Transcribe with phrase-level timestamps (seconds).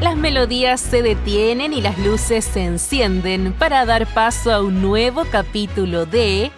[0.00, 5.26] Las melodías se detienen y las luces se encienden para dar paso a un nuevo
[5.30, 6.50] capítulo de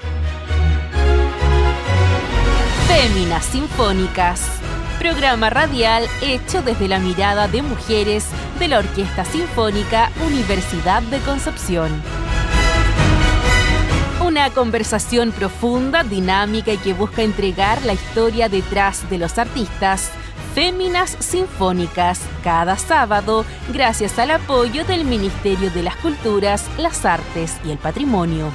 [2.86, 4.46] Féminas Sinfónicas,
[5.00, 8.26] programa radial hecho desde la mirada de mujeres
[8.60, 11.90] de la Orquesta Sinfónica Universidad de Concepción.
[14.24, 20.12] Una conversación profunda, dinámica y que busca entregar la historia detrás de los artistas
[20.54, 27.70] Féminas Sinfónicas cada sábado gracias al apoyo del Ministerio de las Culturas, las Artes y
[27.70, 28.52] el Patrimonio.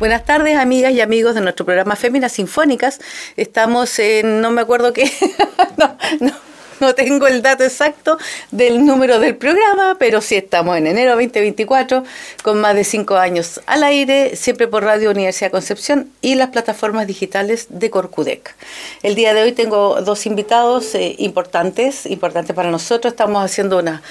[0.00, 3.00] Buenas tardes, amigas y amigos de nuestro programa Féminas Sinfónicas.
[3.36, 5.08] Estamos en, no me acuerdo qué,
[5.76, 6.51] no, no
[6.82, 8.18] no tengo el dato exacto
[8.50, 12.02] del número del programa, pero sí estamos en enero 2024
[12.42, 17.06] con más de cinco años al aire, siempre por Radio Universidad Concepción y las plataformas
[17.06, 18.56] digitales de Corcudec.
[19.04, 23.12] El día de hoy tengo dos invitados eh, importantes, importantes para nosotros.
[23.12, 24.02] Estamos haciendo una,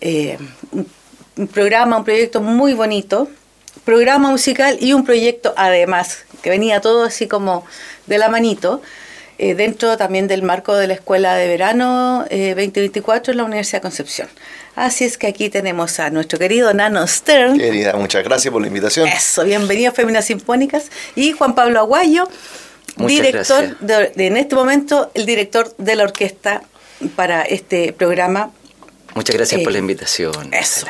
[0.00, 0.36] eh,
[1.36, 3.28] un programa, un proyecto muy bonito
[3.84, 7.64] programa musical y un proyecto además, que venía todo así como
[8.06, 8.82] de la manito,
[9.38, 13.78] eh, dentro también del marco de la Escuela de Verano 2024 eh, en la Universidad
[13.78, 14.28] de Concepción.
[14.74, 17.58] Así es que aquí tenemos a nuestro querido Nano Stern.
[17.58, 19.08] Querida, muchas gracias por la invitación.
[19.08, 20.90] Eso, bienvenido a Féminas Sinfónicas.
[21.14, 22.28] Y Juan Pablo Aguayo,
[22.96, 26.62] director, de, en este momento, el director de la orquesta
[27.14, 28.52] para este programa.
[29.14, 30.52] Muchas gracias por la eh, invitación.
[30.52, 30.86] Eso.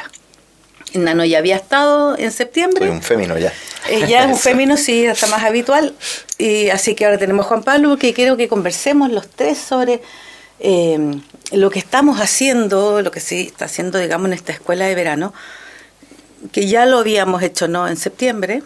[0.95, 2.87] Nano ya había estado en septiembre.
[2.87, 3.53] Soy un fémino ya.
[3.89, 5.95] Eh, ya es un fémino, sí, está más habitual.
[6.39, 10.01] Y así que ahora tenemos a Juan Pablo, que quiero que conversemos los tres sobre
[10.59, 10.99] eh,
[11.53, 15.35] lo que estamos haciendo, lo que sí está haciendo, digamos, en esta escuela de verano,
[16.53, 17.89] que ya lo habíamos hecho, ¿no?
[17.89, 18.63] En septiembre,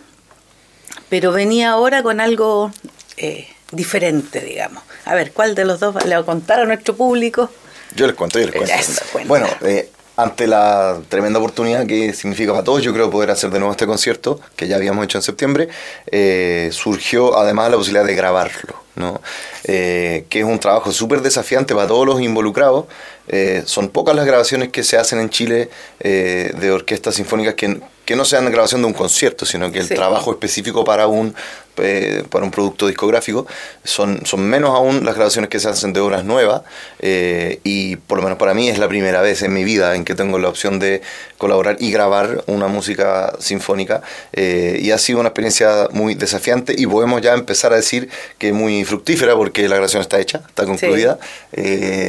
[1.09, 2.73] pero venía ahora con algo
[3.17, 4.83] eh, diferente, digamos.
[5.05, 7.51] A ver, ¿cuál de los dos le va a contar a nuestro público?
[7.97, 9.29] Yo les cuento, yo les cuento.
[9.29, 9.91] bueno, eh,
[10.23, 13.87] ante la tremenda oportunidad que significa para todos, yo creo, poder hacer de nuevo este
[13.87, 15.69] concierto, que ya habíamos hecho en septiembre,
[16.11, 19.21] eh, surgió además la posibilidad de grabarlo, ¿no?
[19.65, 22.87] Eh, que es un trabajo súper desafiante para todos los involucrados.
[23.29, 25.71] Eh, son pocas las grabaciones que se hacen en Chile
[26.01, 30.33] de orquestas sinfónicas que, que no sean grabación de un concierto, sino que el trabajo
[30.33, 31.35] específico para un
[31.79, 33.47] eh, para un producto discográfico,
[33.85, 36.63] son, son menos aún las grabaciones que se hacen de obras nuevas
[36.99, 40.05] eh, y por lo menos para mí es la primera vez en mi vida en
[40.05, 41.01] que tengo la opción de
[41.39, 46.87] colaborar y grabar una música sinfónica eh, y ha sido una experiencia muy desafiante y
[46.87, 50.67] podemos ya empezar a decir que es muy fructífera porque la grabación está hecha, está
[50.67, 51.19] concluida,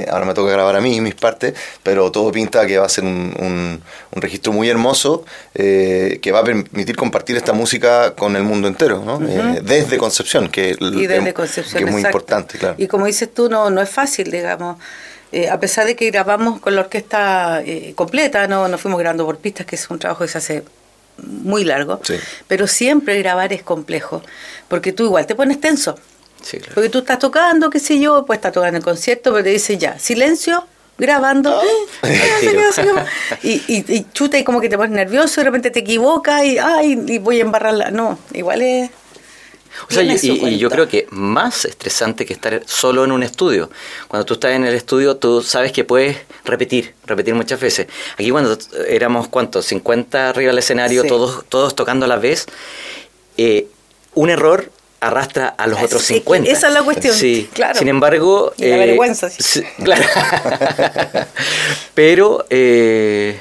[0.10, 2.90] ahora me toca grabar a mí y mis partes, pero todo pinta que va a
[2.90, 3.82] ser un, un,
[4.22, 5.24] registro muy hermoso
[5.54, 9.04] que va a permitir compartir esta música con el mundo entero.
[9.06, 9.20] ¿no?
[9.62, 10.80] Desde Concepción, que, es
[11.92, 12.76] muy importante, claro.
[12.78, 14.78] Y como dices tú, no, no es fácil, digamos.
[15.32, 19.26] Eh, a pesar de que grabamos con la orquesta eh, completa, no, no fuimos grabando
[19.26, 20.64] por pistas, que es un trabajo que se hace
[21.18, 22.02] muy largo,
[22.48, 24.22] pero siempre grabar es complejo,
[24.68, 25.96] porque tú igual te pones tenso.
[26.74, 29.80] Porque tú estás tocando, qué sé yo, pues estás tocando el concierto, pero te dicen
[29.80, 30.66] ya, silencio,
[30.98, 31.62] grabando.
[31.62, 32.08] Ah.
[33.44, 36.58] y, y, chuta y como que te pones nervioso, y de repente te equivocas y,
[36.58, 37.92] ay, y voy a embarrarla.
[37.92, 38.90] No, igual es
[39.90, 43.70] o sea, y, yo creo que más estresante que estar solo en un estudio.
[44.08, 47.88] Cuando tú estás en el estudio, tú sabes que puedes repetir, repetir muchas veces.
[48.14, 49.66] Aquí cuando éramos, ¿cuántos?
[49.66, 52.46] 50 arriba del escenario, todos, todos tocando a la vez,
[53.38, 53.68] eh,
[54.14, 56.50] un error arrastra a los otros 50.
[56.50, 57.16] Esa es la cuestión.
[57.16, 57.80] Sí, claro.
[57.80, 58.54] Sin embargo...
[58.58, 59.30] Y la eh, vergüenza.
[59.30, 59.64] Sí.
[59.84, 60.04] claro.
[61.96, 62.46] Pero...
[62.50, 63.40] Eh,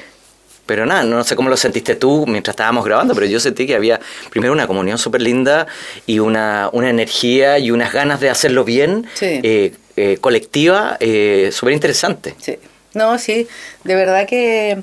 [0.71, 3.75] pero nada, no sé cómo lo sentiste tú mientras estábamos grabando, pero yo sentí que
[3.75, 3.99] había
[4.29, 5.67] primero una comunión súper linda
[6.07, 11.73] y una, una, energía y unas ganas de hacerlo bien, eh, eh, colectiva, eh, súper
[11.73, 12.35] interesante.
[12.39, 12.57] Sí,
[12.93, 13.49] no, sí,
[13.83, 14.81] de verdad que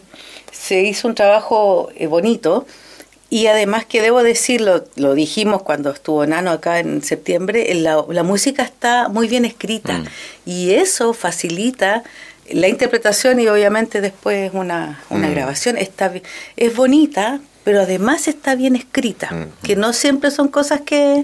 [0.52, 2.66] se hizo un trabajo bonito.
[3.30, 8.22] Y además que debo decirlo, lo dijimos cuando estuvo Nano acá en septiembre, la, la
[8.22, 10.06] música está muy bien escrita mm.
[10.46, 12.04] y eso facilita
[12.52, 15.30] la interpretación y obviamente después una, una mm.
[15.32, 16.12] grabación está
[16.56, 21.22] es bonita pero además está bien escrita mm, que no siempre son cosas que,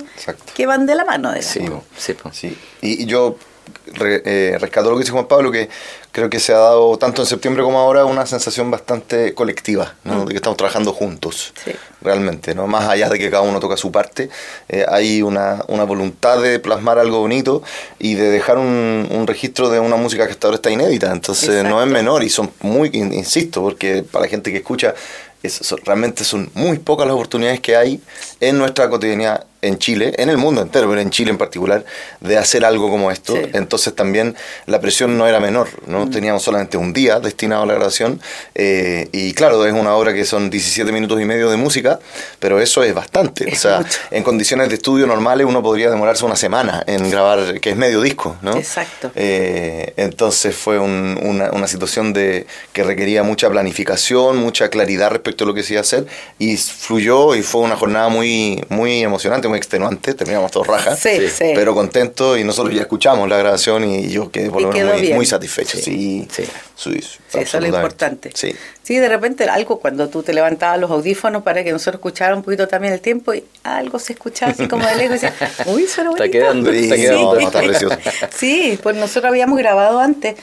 [0.54, 1.60] que van de la mano de sí,
[1.96, 2.58] sí, sí.
[2.82, 3.38] Y, yo
[3.86, 5.68] eh, rescato lo que dice Juan Pablo que
[6.12, 10.22] creo que se ha dado tanto en septiembre como ahora una sensación bastante colectiva, ¿no?
[10.22, 10.24] Mm.
[10.26, 11.52] de que estamos trabajando juntos,
[12.00, 12.66] realmente, ¿no?
[12.66, 14.30] más allá de que cada uno toca su parte,
[14.68, 17.62] eh, hay una, una, voluntad de plasmar algo bonito
[17.98, 21.64] y de dejar un, un, registro de una música que hasta ahora está inédita, entonces
[21.64, 24.94] no es menor y son muy, insisto, porque para la gente que escucha,
[25.42, 28.00] es, realmente son muy pocas las oportunidades que hay
[28.40, 31.84] en nuestra cotidianidad en Chile, en el mundo entero, pero en Chile en particular,
[32.20, 33.34] de hacer algo como esto.
[33.52, 36.06] Entonces también la presión no era menor, ¿no?
[36.06, 36.10] Mm.
[36.10, 38.20] Teníamos solamente un día destinado a la grabación
[38.54, 41.98] eh, y claro, es una obra que son 17 minutos y medio de música,
[42.38, 43.50] pero eso es bastante.
[43.52, 47.70] o sea, en condiciones de estudio normales uno podría demorarse una semana en grabar, que
[47.70, 48.56] es medio disco, ¿no?
[48.56, 49.10] Exacto.
[49.14, 55.46] Eh, entonces fue una, una, situación de que requería mucha planificación, mucha claridad respecto a
[55.46, 56.06] lo que se iba a hacer
[56.38, 61.28] y fluyó y fue una jornada muy, muy emocionante, muy extenuante, terminamos todos rajas, sí,
[61.28, 61.52] sí.
[61.54, 65.12] pero contentos y nosotros ya escuchamos la grabación y yo quedé por lo menos muy,
[65.14, 65.78] muy, satisfecho.
[65.78, 66.44] Sí, sí.
[66.76, 66.90] eso
[67.32, 68.30] es lo importante.
[68.34, 68.54] Sí.
[68.82, 72.44] sí, de repente algo cuando tú te levantabas los audífonos para que nosotros escucháramos un
[72.44, 75.34] poquito también el tiempo y algo se escuchaba así como de lejos y decía,
[75.66, 77.96] uy, eso era Está quedando, está quedando, está precioso.
[78.36, 80.34] Sí, pues nosotros habíamos grabado antes,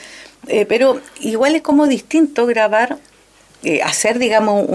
[0.48, 2.98] eh, pero igual es como distinto grabar
[3.64, 4.66] eh, hacer, digamos,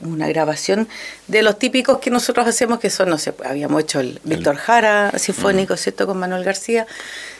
[0.00, 0.88] una grabación
[1.28, 5.12] de los típicos que nosotros hacemos, que son, no sé, habíamos hecho el Víctor Jara
[5.18, 6.86] Sinfónico, ¿cierto?, con Manuel García,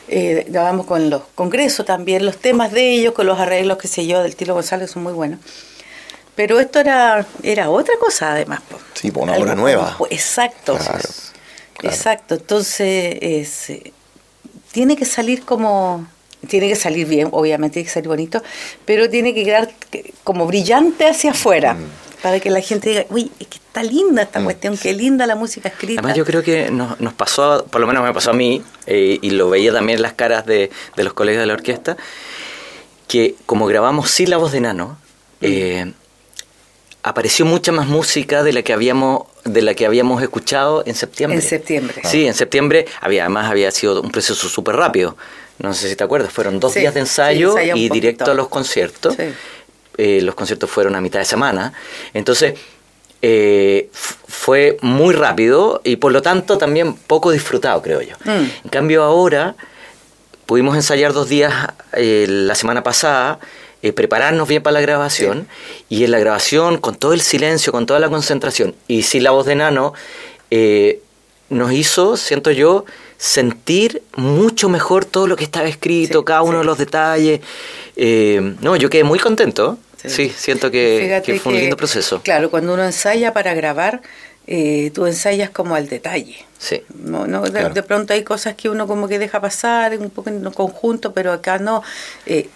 [0.07, 4.07] eh, grabamos con los congresos también, los temas de ellos, con los arreglos, qué sé
[4.07, 5.39] yo, del Tilo González, son muy buenos.
[6.35, 8.61] Pero esto era, era otra cosa, además.
[8.93, 9.97] Sí, por una obra nueva.
[10.09, 10.77] exacto.
[11.81, 12.35] Exacto.
[12.35, 13.93] Entonces, es, eh,
[14.71, 16.07] tiene que salir como
[16.45, 18.43] tiene que salir bien, obviamente tiene que salir bonito,
[18.85, 19.71] pero tiene que quedar
[20.23, 21.73] como brillante hacia afuera.
[21.73, 22.05] Mm.
[22.21, 24.43] Para que la gente diga, uy, es que está linda esta mm.
[24.45, 25.99] cuestión, qué linda la música escrita.
[25.99, 29.19] Además, yo creo que nos, nos pasó, por lo menos me pasó a mí, eh,
[29.21, 31.97] y lo veía también en las caras de, de, los colegas de la orquesta,
[33.07, 34.97] que como grabamos sílabos de nano,
[35.41, 35.45] mm.
[35.45, 35.93] eh,
[37.03, 41.37] apareció mucha más música de la que habíamos de la que habíamos escuchado en septiembre.
[41.37, 42.01] En septiembre.
[42.03, 45.15] Sí, en septiembre había además había sido un proceso súper rápido
[45.59, 49.15] no sé si te acuerdas, fueron dos días de ensayo y directo a los conciertos.
[49.97, 51.73] Eh, los conciertos fueron a mitad de semana.
[52.13, 52.55] Entonces,
[53.21, 58.15] eh, fue muy rápido y por lo tanto también poco disfrutado, creo yo.
[58.25, 58.45] Mm.
[58.65, 59.55] En cambio, ahora
[60.45, 61.53] pudimos ensayar dos días
[61.93, 63.39] eh, la semana pasada.
[63.93, 65.47] prepararnos bien para la grabación
[65.89, 69.29] y en la grabación con todo el silencio, con toda la concentración y sin la
[69.29, 69.93] voz de Nano
[71.49, 72.85] nos hizo, siento yo,
[73.25, 77.41] sentir mucho mejor todo lo que estaba escrito, cada uno de los detalles.
[77.95, 79.79] Eh, no, yo quedé muy contento.
[80.05, 82.21] Sí, siento que, fue un lindo proceso.
[82.21, 84.03] Claro, cuando uno ensaya para grabar,
[84.45, 86.45] eh, tú ensayas como al detalle.
[86.59, 86.83] Sí.
[86.93, 90.43] No, no de, pronto hay cosas que uno como que deja pasar un poco en
[90.51, 91.81] conjunto, pero acá no.
[92.27, 92.47] Eh,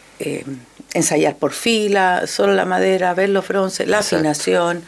[0.94, 4.83] ensayar por fila, solo la madera, ver los bronces, la afinación.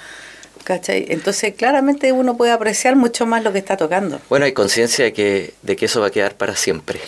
[0.63, 1.05] ¿Cachai?
[1.09, 4.21] Entonces, claramente uno puede apreciar mucho más lo que está tocando.
[4.29, 6.99] Bueno, hay conciencia de que, de que eso va a quedar para siempre.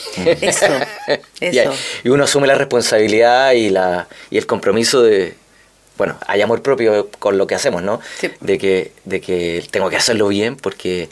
[0.41, 0.65] Eso,
[1.39, 1.73] eso.
[2.03, 5.35] Y, uno asume la responsabilidad y, la, y el compromiso de,
[5.97, 7.99] bueno, hay amor propio con lo que hacemos, ¿no?
[8.41, 11.09] De, que, de que tengo que hacerlo bien porque,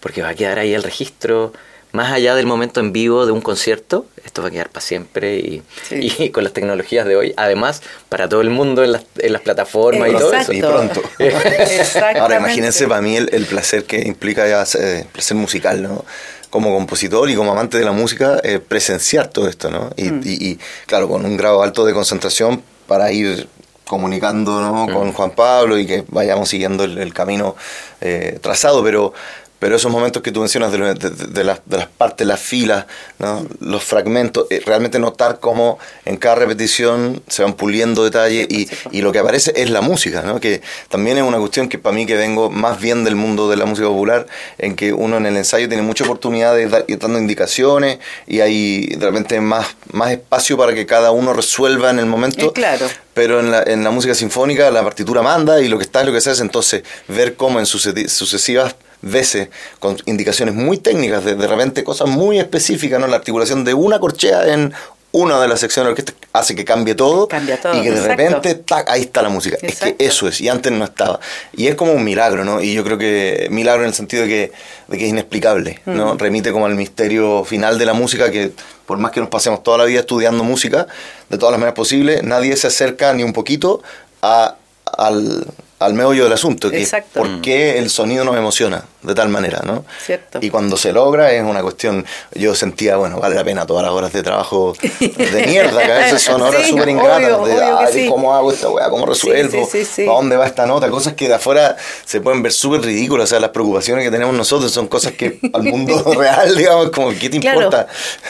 [0.00, 1.52] porque va a quedar ahí el registro
[1.92, 5.36] más allá del momento en vivo de un concierto, esto va a quedar para siempre
[5.36, 9.32] y, y, con las tecnologías de hoy, además, para todo el mundo en las, en
[9.32, 10.52] las plataformas y todo eso.
[10.52, 11.02] Y pronto.
[12.20, 16.04] Ahora, imagínense para mí el, placer que implica ya, el placer musical, ¿no?
[16.50, 19.90] Como compositor y como amante de la música, eh, presenciar todo esto, ¿no?
[19.96, 20.20] Mm.
[20.24, 23.48] Y, y, claro, con un grado alto de concentración para ir
[23.88, 24.86] comunicando ¿no?
[24.86, 24.92] Mm.
[24.92, 27.56] con Juan Pablo y que vayamos siguiendo el, camino
[28.00, 29.12] eh, trazado, pero
[29.58, 32.86] pero esos momentos que tú mencionas de, de, las, de las, partes, las filas,
[33.18, 33.46] ¿no?
[33.60, 39.02] los fragmentos, eh, realmente notar cómo en cada repetición se van puliendo detalles y, y,
[39.02, 40.38] lo que aparece es la música, ¿no?
[40.40, 43.56] que también es una cuestión que para mí que vengo más bien del mundo de
[43.56, 44.26] la música popular,
[44.58, 48.86] en que uno en el ensayo tiene mucha oportunidad de ir dando indicaciones y hay
[48.98, 52.52] realmente más, más espacio para que cada uno resuelva en el momento.
[52.52, 52.86] claro.
[53.14, 56.06] Pero en la, en la música sinfónica la partitura manda y lo que está es
[56.06, 61.34] lo que se hace, entonces ver cómo en sucesivas veces con indicaciones muy técnicas, de,
[61.34, 63.06] de repente cosas muy específicas, ¿no?
[63.06, 64.74] La articulación de una corchea en
[65.10, 67.28] una de las secciones que hace que cambie todo,
[67.74, 69.56] y que de repente ahí está la música.
[69.62, 71.18] Es que eso es, y antes no estaba.
[71.54, 72.60] Y es como un milagro, ¿no?
[72.60, 74.52] Y yo creo que milagro en el sentido de que,
[74.88, 76.14] de que es inexplicable, ¿no?
[76.14, 76.18] Mm.
[76.18, 78.52] Remite como al misterio final de la música que
[78.84, 80.86] por más que nos pasemos toda la vida estudiando música,
[81.28, 83.82] de todas las maneras posibles, nadie se acerca ni un poquito
[84.22, 85.46] a, al,
[85.78, 89.60] al meollo del asunto, que es por qué el sonido nos emociona de tal manera,
[89.64, 89.84] ¿no?
[90.04, 90.40] Cierto.
[90.42, 92.04] Y cuando se logra es una cuestión,
[92.34, 95.98] yo sentía, bueno, vale la pena todas las horas de trabajo de mierda, que a
[95.98, 100.46] veces son horas súper ingratas, de, cómo hago esta weá, cómo resuelvo, a dónde va
[100.46, 104.04] esta nota, cosas que de afuera se pueden ver súper ridículas, o sea, las preocupaciones
[104.04, 107.86] que tenemos nosotros son cosas que al mundo real, digamos, como, ¿qué te importa?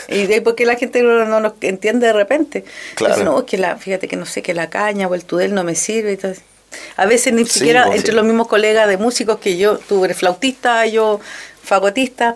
[0.09, 2.65] Y de por qué la gente no, nos entiende de repente.
[2.95, 3.25] Claro.
[3.25, 5.75] no, que la, fíjate que no sé, que la caña o el tudel no me
[5.75, 6.33] sirve y todo
[6.97, 10.17] a veces ni siquiera pues, entre los mismos colegas de músicos que yo, tú eres
[10.17, 11.21] flautista, yo
[11.63, 12.35] fagotista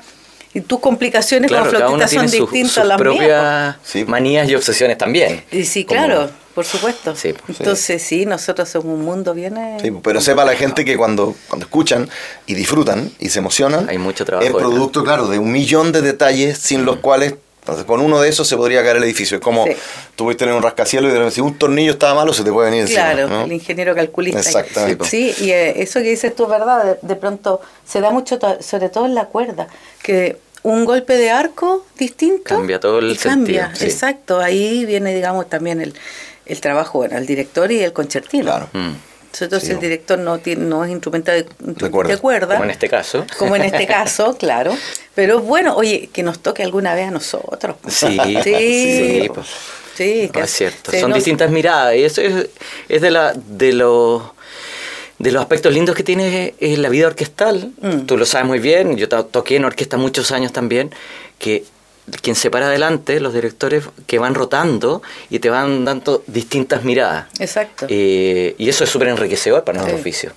[0.54, 5.42] y tus complicaciones con como son distintas a las propias manías y obsesiones también.
[5.50, 7.14] Y sí, claro, por supuesto.
[7.48, 8.26] Entonces sí.
[8.26, 9.56] nosotros somos un mundo bien...
[9.80, 12.08] Sí, pero sepa la gente que cuando, cuando escuchan
[12.46, 14.46] y disfrutan y se emocionan, hay mucho trabajo.
[14.46, 18.28] El producto, claro, de un millón de detalles sin los cuales entonces, con uno de
[18.28, 19.36] esos se podría caer el edificio.
[19.36, 19.64] Es como
[20.16, 22.82] tú puedes tener un rascacielos y si un tornillo estaba malo, se te puede venir
[22.82, 23.12] encima.
[23.12, 24.40] Claro, el ingeniero calculista.
[24.40, 25.04] Exactamente.
[25.04, 26.98] Sí, y eh, eso que dices tú es verdad.
[27.00, 29.68] De, pronto se da mucho, sobre todo en la cuerda,
[30.02, 32.56] que un golpe de arco distinto.
[32.56, 34.40] Cambia todo el Cambia, exacto.
[34.40, 35.94] Ahí viene, digamos, también el,
[36.46, 38.42] el trabajo, bueno, el director y el concertino.
[38.42, 38.70] Claro.
[38.72, 38.90] Mm.
[39.40, 42.56] Entonces el director no tiene, no es instrumento de, de, cuerda.
[42.56, 43.24] Como en este caso.
[43.38, 44.76] Como en este caso, claro.
[45.14, 47.76] Pero bueno, oye, que nos toque alguna vez a nosotros.
[47.88, 49.30] Sí, sí.
[49.32, 49.46] Pues.
[49.94, 50.92] sí, es cierto.
[50.92, 51.94] Son distintas miradas.
[51.96, 52.48] Y eso es,
[52.88, 54.22] es de, la, de los
[55.18, 57.70] de los aspectos lindos que tiene es la vida orquestal.
[57.80, 58.06] Mm.
[58.06, 60.90] Tú lo sabes muy bien, yo toqué en orquesta muchos años también,
[61.38, 61.64] que
[62.22, 65.00] quien se para adelante, los directores que van rotando
[65.30, 67.26] y te van dando distintas miradas.
[67.38, 67.86] Exacto.
[67.88, 70.32] Eh, y eso es súper enriquecedor para nuestro oficio.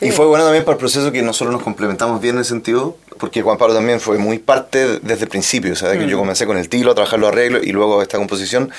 [0.00, 2.96] Y fue bueno también para el proceso que nosotros nos complementamos bien en el sentido,
[3.18, 6.20] porque Juan Pablo también fue muy parte desde el principio, o sea, que yo mm.
[6.20, 8.70] comencé con el tilo a trabajar los arreglos y luego esta composición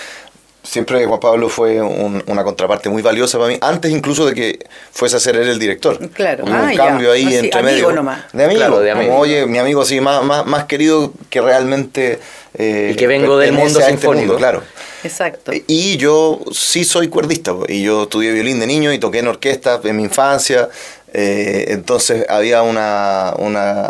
[0.63, 4.59] siempre Juan Pablo fue una contraparte muy valiosa para mí, antes incluso de que
[4.91, 5.97] fuese a ser él el director.
[6.09, 6.45] Claro.
[6.45, 7.89] un ah, cambio ahí entre medio.
[8.33, 8.79] De amigo.
[8.79, 9.15] de amigo.
[9.15, 12.19] oye, mi amigo así, más, más, más querido que realmente...
[12.57, 14.35] Eh, y que vengo del mundo este sinfónico.
[14.35, 14.63] claro.
[15.03, 15.53] Exacto.
[15.67, 19.79] Y yo sí soy cuerdista, y yo estudié violín de niño y toqué en orquesta
[19.83, 20.67] en mi infancia,
[21.13, 23.33] eh, entonces había una...
[23.37, 23.89] una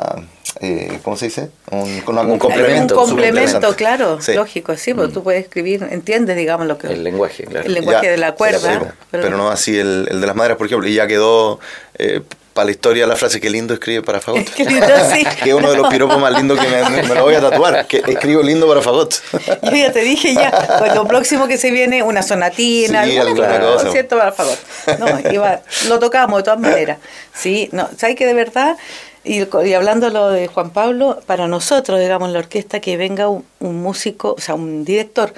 [0.62, 1.52] eh, ¿cómo se dice?
[1.72, 3.00] Un, complemento.
[3.00, 5.14] Un complemento, claro, lógico, sí, porque mm.
[5.14, 6.88] tú puedes escribir, entiendes, digamos, lo que...
[6.88, 7.66] El lenguaje, claro.
[7.66, 8.96] El lenguaje de la cuerda.
[9.12, 11.60] pero, no así el, el, de las madres, por ejemplo, y ya quedó...
[11.98, 12.22] Eh,
[12.60, 14.50] para la historia la frase que lindo escribe para Fagot.
[14.54, 17.88] que es uno de los piropos más lindos que me, me, lo voy a tatuar.
[17.88, 19.16] Que escribo lindo para Fagot.
[19.64, 23.62] Yo ya te dije ya, pues lo próximo que se viene, una sonatina, sí, alguna
[23.62, 23.92] cosa.
[23.92, 24.18] ¿cierto?
[24.18, 24.60] Para Fagot.
[25.00, 26.98] No, iba, lo tocamos de todas maneras.
[27.34, 28.76] Sí, no, ¿sabes que de verdad
[29.24, 33.46] y, y, hablando lo de Juan Pablo, para nosotros, digamos, la orquesta, que venga un,
[33.60, 35.34] músico, o sea, un director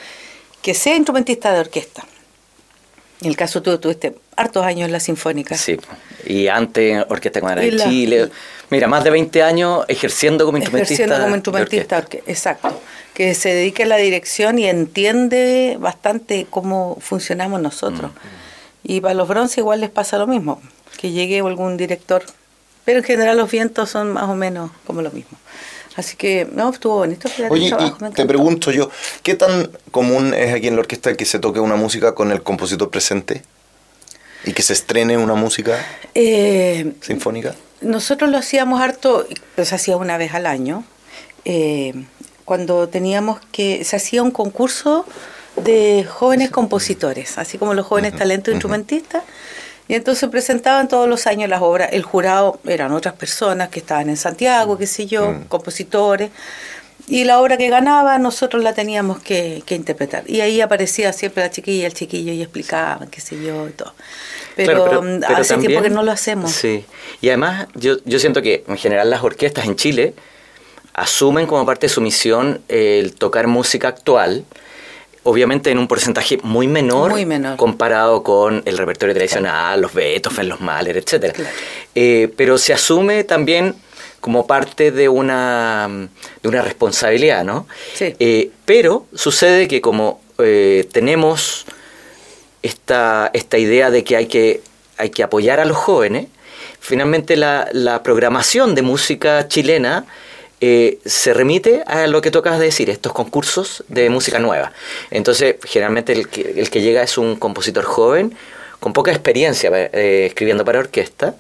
[0.64, 2.04] que sea instrumentista de orquesta.
[3.22, 5.56] En el caso tú tuviste hartos años en la Sinfónica.
[5.56, 5.78] Sí,
[6.26, 8.30] y antes Orquesta Cámara de Chile.
[8.70, 10.94] Mira, más de 20 años ejerciendo como instrumentista.
[10.94, 12.82] Ejerciendo como instrumentista, exacto.
[13.14, 18.12] Que se dedique a la dirección y entiende bastante cómo funcionamos nosotros.
[18.12, 18.92] Mm.
[18.92, 20.62] Y para los bronce igual les pasa lo mismo,
[20.98, 22.24] que llegue algún director
[22.86, 25.38] pero en general los vientos son más o menos como lo mismo.
[25.96, 27.30] Así que, no, estuvo bonito.
[27.50, 27.74] Oye,
[28.16, 28.90] te pregunto yo,
[29.24, 32.42] ¿qué tan común es aquí en la orquesta que se toque una música con el
[32.44, 33.44] compositor presente?
[34.46, 35.78] ¿Y que se estrene una música
[36.16, 37.56] eh, sinfónica?
[37.82, 39.28] Nosotros lo hacíamos harto,
[39.62, 40.84] se hacía una vez al año,
[41.46, 41.94] eh,
[42.46, 45.06] cuando teníamos que, se hacía un concurso
[45.58, 49.24] de jóvenes compositores, así como los jóvenes talentos instrumentistas.
[49.92, 51.90] Y entonces presentaban todos los años las obras.
[51.92, 55.44] El jurado eran otras personas que estaban en Santiago, qué sé yo, mm.
[55.50, 56.32] compositores.
[57.10, 60.24] Y la obra que ganaba nosotros la teníamos que, interpretar.
[60.28, 63.94] Y ahí aparecía siempre la chiquilla, el chiquillo y explicaban, qué sé yo, y todo.
[64.56, 66.54] Pero, mm, hace tiempo que no lo hacemos.
[66.54, 66.86] Sí.
[67.20, 70.14] Y además yo, yo siento que en general las orquestas en Chile
[70.94, 74.46] asumen como parte de su misión el tocar música actual
[75.24, 77.14] obviamente en un porcentaje muy menor,
[77.58, 81.36] comparado con el repertorio tradicional, los Beethoven, los Mahler, etc.
[81.94, 83.76] Eh, pero se asume también
[84.20, 85.90] como parte de una,
[86.42, 87.68] de una responsabilidad, ¿no?
[87.94, 88.16] Sí.
[88.20, 91.66] Eh, pero sucede que como eh, tenemos
[92.62, 94.62] esta, esta idea de que hay, que
[94.98, 96.28] hay que apoyar a los jóvenes,
[96.80, 100.06] finalmente la, la programación de música chilena
[100.62, 104.72] eh, se remite a lo que tocas de decir, estos concursos de música nueva.
[105.10, 108.36] Entonces, generalmente el que, el que llega es un compositor joven,
[108.80, 111.36] con poca experiencia eh, escribiendo para orquesta.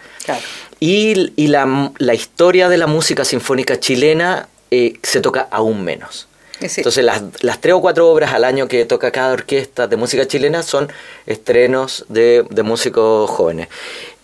[0.79, 6.27] Y, y la, la, historia de la música sinfónica chilena eh, se toca aún menos.
[6.59, 10.27] Entonces, las, las, tres o cuatro obras al año que toca cada orquesta de música
[10.27, 10.91] chilena son
[11.25, 13.67] estrenos de, de músicos jóvenes.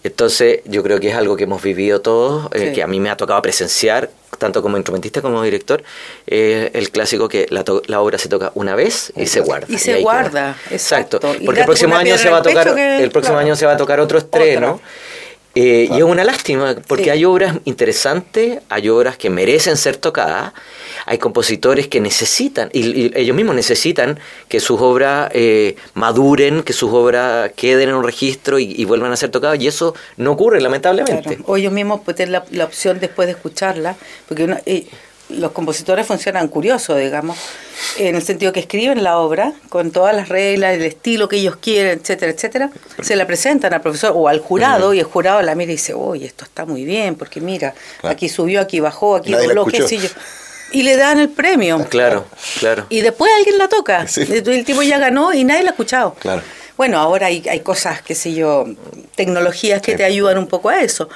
[0.03, 3.17] Entonces, yo creo que es algo que hemos vivido todos, que a mí me ha
[3.17, 5.83] tocado presenciar tanto como instrumentista como director,
[6.27, 9.67] eh, el clásico que la, la, obra se toca una vez y se guarda.
[9.69, 11.19] Y se guarda, exacto.
[11.19, 13.99] Porque el próximo año se va a tocar, el próximo año se va a tocar
[13.99, 14.79] otro estreno.
[15.59, 20.53] Eh, y es una lástima, porque hay obras interesantes, hay obras que merecen ser tocadas,
[21.07, 26.93] hay compositores que necesitan, y, ellos mismos necesitan que sus obras eh, maduren, que sus
[26.93, 31.39] obras queden en un registro y, vuelvan a ser tocadas, y eso no ocurre, lamentablemente.
[31.47, 33.95] O ellos mismos pueden tener la, opción después de escucharla,
[34.27, 34.85] porque eh,
[35.29, 37.37] los compositores funcionan curiosos, digamos,
[37.97, 41.57] en el sentido que escriben la obra con todas las reglas, el estilo que ellos
[41.57, 42.69] quieren, etcétera, etcétera,
[43.01, 45.93] se la presentan al profesor o al jurado y el jurado la mira y dice,
[45.93, 49.97] oye, esto está muy bien, porque mira, aquí subió, aquí bajó, aquí voló, qué sé
[49.97, 50.09] yo
[50.71, 51.85] y le dan el premio.
[51.89, 52.25] Claro,
[52.59, 52.85] claro.
[52.89, 54.05] Y después alguien la toca.
[54.15, 56.15] El tipo ya ganó y nadie la ha escuchado.
[56.15, 56.41] Claro.
[56.75, 58.65] Bueno, ahora hay, hay cosas, qué sé yo,
[59.15, 61.09] tecnologías que te ayudan un poco a eso.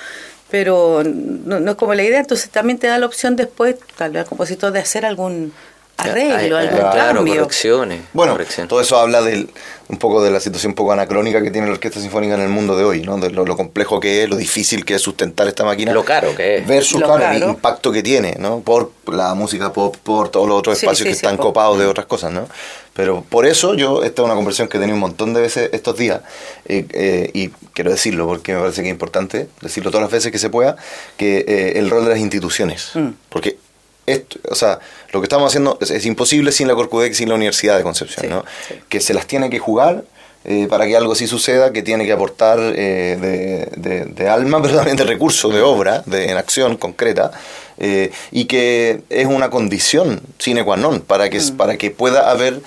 [0.51, 4.23] Pero no, es como la idea, entonces también te da la opción después, tal vez
[4.23, 5.53] al compositor, de hacer algún
[5.95, 7.35] arreglo, algún claro, cambio.
[7.35, 8.01] correcciones.
[8.13, 9.49] Bueno, todo eso habla del,
[9.87, 12.49] un poco de la situación un poco anacrónica que tiene la orquesta sinfónica en el
[12.49, 13.17] mundo de hoy, ¿no?
[13.17, 15.93] De lo, complejo que es, lo difícil que es sustentar esta máquina.
[15.93, 16.67] Lo caro que es.
[16.67, 18.59] Versus, el impacto que tiene, ¿no?
[18.59, 22.31] Por la música pop, por todos los otros espacios que están copados de otras cosas,
[22.31, 22.47] ¿no?
[22.93, 25.69] Pero por eso yo, esta es una conversación que he tenido un montón de veces
[25.71, 26.21] estos días,
[26.65, 30.31] eh, eh, y quiero decirlo porque me parece que es importante decirlo todas las veces
[30.31, 30.75] que se pueda,
[31.15, 32.91] que eh, el rol de las instituciones.
[32.93, 33.09] Mm.
[33.29, 33.57] Porque
[34.05, 34.79] esto, o sea,
[35.13, 38.45] lo que estamos haciendo es, imposible sin la Corcudec, sin la Universidad de Concepción, ¿no?
[38.89, 40.03] Que se las tiene que jugar
[40.43, 44.97] eh, para que algo así suceda, que tiene que aportar eh, de, alma, pero también
[44.97, 47.31] de recursos, de obra, de, en acción concreta,
[47.77, 51.57] eh, y que es una condición sine qua non para que, mm.
[51.57, 52.61] para que pueda haber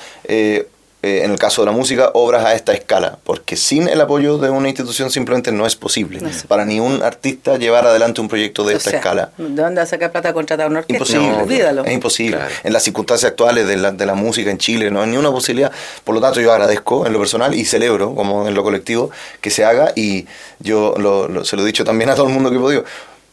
[1.04, 4.38] eh, en el caso de la música, obras a esta escala, porque sin el apoyo
[4.38, 8.64] de una institución simplemente no es posible para ni un artista llevar adelante un proyecto
[8.64, 9.30] de esta escala.
[9.37, 11.04] ¿De dónde a sacar plata contratar una orquesta?
[11.14, 12.38] Imposible, es imposible.
[12.62, 15.30] En las circunstancias actuales de la, de la música en Chile no hay ni una
[15.30, 15.70] posibilidad.
[16.04, 19.11] Por lo tanto, yo agradezco en lo personal y celebro, como en lo colectivo,
[19.42, 20.26] que se haga y
[20.61, 20.94] yo
[21.44, 22.84] se lo he dicho también a todo el mundo que he podido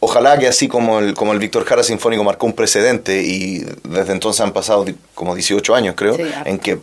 [0.01, 4.11] ojalá que así como el, como el Víctor Jara Sinfónico marcó un precedente y desde
[4.11, 6.79] entonces han pasado como 18 años creo, en que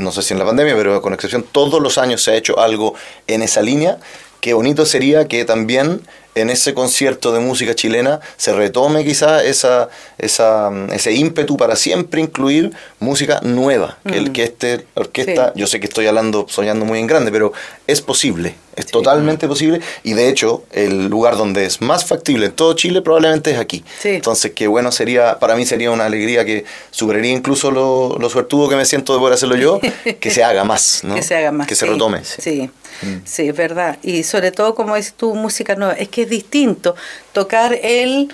[0.00, 2.58] no sé si en la pandemia, pero con excepción, todos los años se ha hecho
[2.58, 2.94] algo
[3.26, 3.98] en esa línea.
[4.40, 6.00] Qué bonito sería que también
[6.34, 12.20] en ese concierto de música chilena se retome quizá esa, esa, ese ímpetu para siempre
[12.20, 14.32] incluir música nueva, que, el, mm.
[14.32, 17.52] que este orquesta, yo sé que estoy hablando, soñando muy en grande, pero
[17.86, 22.52] es posible, es totalmente posible y de hecho el lugar donde es más factible en
[22.52, 23.84] todo Chile probablemente es aquí.
[24.04, 28.68] Entonces, qué bueno sería, para mí sería una alegría que superaría incluso lo, lo suertudo
[28.68, 29.80] que me siento de poder hacerlo yo,
[30.20, 31.14] que se haga más, ¿no?
[31.14, 31.66] Que se haga más.
[31.66, 32.24] Que se retome.
[32.24, 32.70] Sí.
[33.02, 33.16] Mm.
[33.24, 33.98] Sí, es verdad.
[34.02, 36.94] Y sobre todo, como es tu música nueva, es que es distinto
[37.32, 38.32] tocar el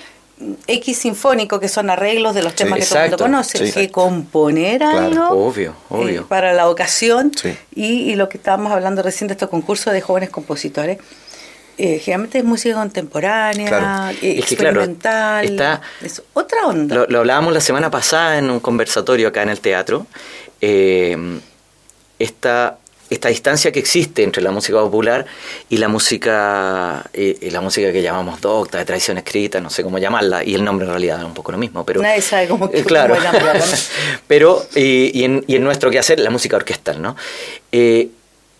[0.66, 4.82] X sinfónico, que son arreglos de los temas que todo el mundo conoce, que componer
[4.82, 6.20] algo obvio, obvio.
[6.20, 7.32] Eh, para la ocasión.
[7.74, 10.98] Y, lo que estábamos hablando recién de estos concursos de jóvenes compositores.
[11.78, 16.94] Eh, generalmente es música contemporánea, eh, experimental, está, es otra onda.
[16.94, 20.06] Lo, lo, hablábamos la semana pasada en un conversatorio acá en el teatro.
[22.18, 25.26] Esta esta distancia que existe entre la música popular
[25.68, 29.98] y la música y, la música que llamamos docta, de tradición escrita, no sé cómo
[29.98, 32.68] llamarla, y el nombre en realidad es un poco lo mismo, pero nadie sabe cómo,
[32.72, 33.16] eh, claro,
[34.26, 37.16] pero y, en, y en nuestro quehacer la música orquestal, ¿no?
[37.72, 38.08] Eh,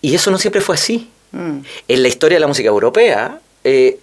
[0.01, 1.11] y eso no siempre fue así.
[1.33, 1.59] Mm.
[1.89, 3.99] En la historia de la música europea eh,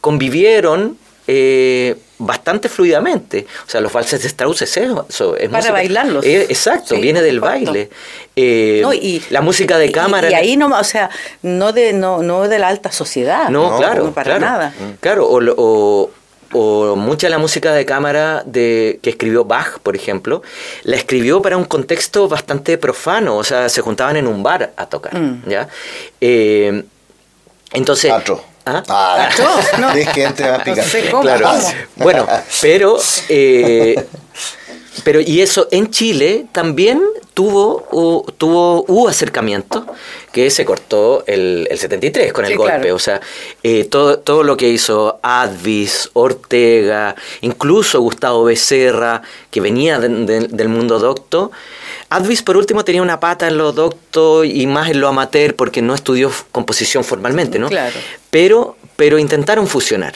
[0.00, 3.46] convivieron eh, bastante fluidamente.
[3.66, 5.36] O sea, los valses de Strauss es eso.
[5.36, 6.24] Es Para bailarlos.
[6.24, 7.90] Eh, exacto, viene del baile.
[8.36, 10.30] Eh, y, la música de cámara.
[10.30, 11.10] Y, ahí no, o sea,
[11.42, 13.48] no de, no, no de la alta sociedad.
[13.48, 14.12] No, claro.
[14.12, 14.72] para nada.
[15.00, 16.10] Claro, o,
[16.52, 20.42] o, mucha de la música de cámara de, que escribió Bach, por ejemplo,
[20.84, 23.36] la escribió para un contexto bastante profano.
[23.36, 25.18] O sea, se juntaban en un bar a tocar.
[25.18, 25.42] Mm.
[25.48, 25.68] ¿ya?
[27.72, 28.12] entonces.
[28.66, 28.82] ¿Ah?
[28.88, 29.30] Ah,
[29.78, 29.90] no.
[29.92, 30.84] Es que entre a picar.
[31.20, 31.50] claro.
[31.94, 32.26] Bueno,
[32.60, 32.98] pero,
[33.28, 34.06] eh,
[35.04, 37.00] pero y eso en Chile también
[37.32, 39.86] tuvo, tuvo hubo acercamiento
[40.32, 42.90] que se cortó el, el 73 con el golpe.
[42.90, 43.20] O sea,
[43.62, 50.98] eh, todo, todo lo que hizo Advis, Ortega, incluso Gustavo Becerra, que venía del mundo
[50.98, 51.52] docto.
[52.08, 55.82] Advis, por último, tenía una pata en lo docto y más en lo amateur porque
[55.82, 57.68] no estudió composición formalmente, ¿no?
[57.68, 57.96] Claro.
[58.30, 60.14] Pero, pero intentaron fusionar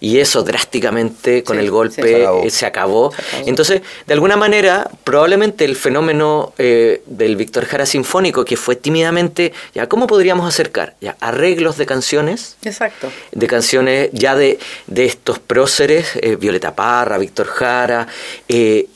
[0.00, 3.12] y eso drásticamente con el golpe eh, se acabó.
[3.44, 9.52] Entonces, de alguna manera, probablemente el fenómeno eh, del Víctor Jara Sinfónico, que fue tímidamente,
[9.74, 10.96] ya, ¿cómo podríamos acercar?
[11.00, 12.56] Ya, arreglos de canciones.
[12.64, 13.12] Exacto.
[13.30, 18.08] De canciones ya de, de estos próceres, eh, Violeta Parra, Víctor Jara,
[18.46, 18.88] que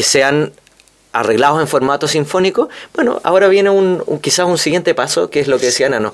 [0.00, 0.52] sean
[1.12, 5.58] arreglados en formato sinfónico, bueno, ahora viene un, quizás un siguiente paso, que es lo
[5.58, 6.12] que decía Nano.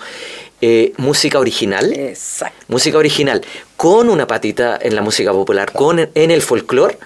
[0.60, 1.92] eh, música original.
[1.92, 2.64] Exacto.
[2.68, 3.44] Música original,
[3.76, 6.98] con una patita en la música popular, con en el folclore,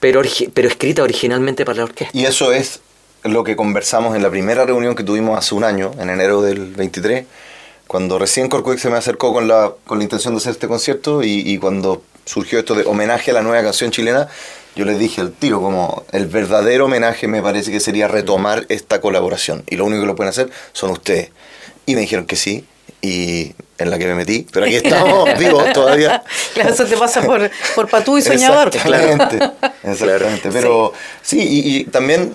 [0.00, 0.22] pero,
[0.54, 2.16] pero escrita originalmente para la orquesta.
[2.16, 2.80] Y eso es
[3.24, 6.74] lo que conversamos en la primera reunión que tuvimos hace un año, en enero del
[6.74, 7.26] 23,
[7.86, 11.22] cuando recién Corcuex se me acercó con la, con la intención de hacer este concierto
[11.22, 14.28] y, y cuando surgió esto de homenaje a la nueva canción chilena,
[14.78, 19.00] yo les dije al tiro, como el verdadero homenaje me parece que sería retomar esta
[19.00, 19.64] colaboración.
[19.66, 21.30] Y lo único que lo pueden hacer son ustedes.
[21.84, 22.64] Y me dijeron que sí,
[23.02, 26.22] y en la que me metí, pero aquí estamos vivos todavía.
[26.54, 28.68] Claro, eso te pasa por, por patú y soñador.
[28.68, 29.50] Exactamente,
[29.82, 30.50] exactamente.
[30.52, 32.32] Pero sí, y, también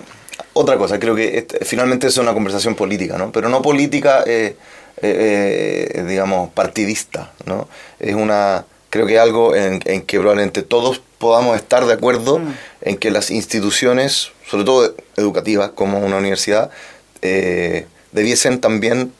[0.52, 3.32] otra cosa, creo que este, finalmente es una conversación política, ¿no?
[3.32, 4.54] Pero no política, eh,
[5.00, 7.68] eh, eh, digamos, partidista, ¿no?
[7.98, 12.54] Es una creo que algo en, que probablemente todos podamos estar de acuerdo mm.
[12.82, 16.68] en que las instituciones, sobre todo educativas como una universidad,
[17.22, 19.10] eh, debiesen también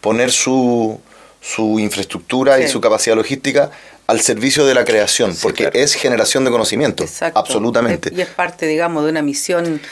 [0.00, 0.98] poner su,
[1.42, 3.70] su infraestructura y su capacidad logística
[4.06, 8.10] al servicio de la creación, porque es generación de conocimiento, absolutamente.
[8.16, 9.82] Y es parte, digamos, de una misión,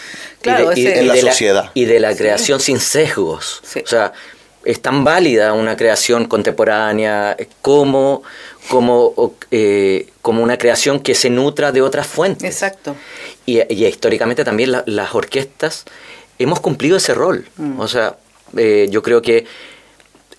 [0.40, 1.70] claro, en la sociedad.
[1.74, 3.62] y de la creación sin sesgos.
[3.84, 4.14] O sea,
[4.64, 8.22] es tan válida una creación contemporánea como,
[8.68, 12.44] como, eh, como una creación que se nutra de otras fuentes.
[12.44, 12.94] Exacto.
[13.46, 15.84] Y, históricamente también las orquestas
[16.38, 17.48] hemos cumplido ese rol.
[17.56, 17.80] Mm.
[17.80, 18.16] O sea,
[18.56, 19.46] eh, yo creo que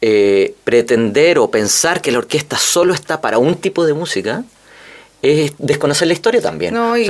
[0.02, 4.44] eh, pretender o pensar que la orquesta solo está para un tipo de música
[5.22, 6.74] es desconocer la historia también.
[6.74, 7.06] No, y,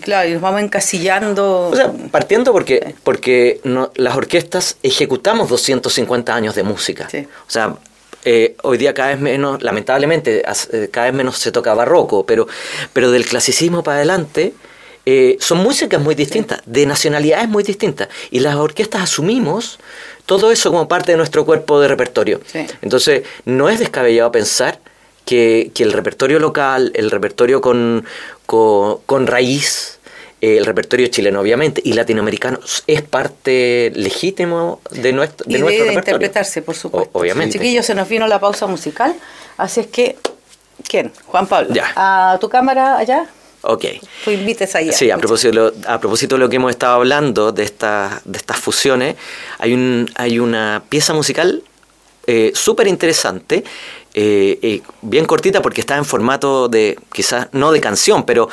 [0.00, 1.68] claro, y nos vamos encasillando.
[1.68, 3.60] O sea, partiendo porque, porque
[3.96, 7.08] las orquestas ejecutamos 250 años de música.
[7.46, 7.76] O sea,
[8.28, 12.48] eh, hoy día cada vez menos, lamentablemente, eh, cada vez menos se toca barroco, pero,
[12.92, 14.52] pero del clasicismo para adelante
[15.06, 18.08] eh, son músicas muy distintas, de nacionalidades muy distintas.
[18.32, 19.78] Y las orquestas asumimos
[20.26, 22.40] todo eso como parte de nuestro cuerpo de repertorio.
[22.82, 24.80] Entonces, no es descabellado pensar
[25.24, 28.04] que, el repertorio local, el repertorio con,
[28.46, 29.95] con, raíz,
[30.46, 35.84] eh, el repertorio chileno obviamente y latinoamericano es parte legítimo de nuestro, de y nuestro
[35.86, 37.10] debe interpretarse, por supuesto.
[37.18, 37.58] obviamente.
[37.58, 39.16] Chiquillos, se nos vino la pausa musical,
[39.56, 40.16] así es que,
[40.88, 41.12] ¿quién?
[41.24, 41.74] Juan Pablo.
[41.74, 41.92] Ya.
[41.96, 43.26] ¿A tu cámara allá?
[43.62, 43.86] Ok.
[44.24, 44.92] Tú invites allá.
[44.92, 48.56] Sí, a propósito, a propósito de lo que hemos estado hablando, de, estas de estas
[48.56, 49.16] fusiones,
[49.58, 51.64] hay, un, hay una pieza musical
[52.28, 53.64] eh, súper interesante
[54.18, 58.48] eh, eh, bien cortita porque está en formato de, quizás no de canción, pero,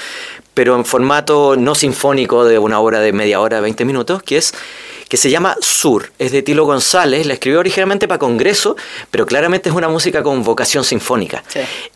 [0.53, 4.53] pero en formato no sinfónico de una hora de media hora, 20 minutos, que es
[5.13, 8.75] que se llama Sur, es de Tilo González, la escribió originalmente para Congreso,
[9.11, 11.43] pero claramente es una música con vocación sinfónica.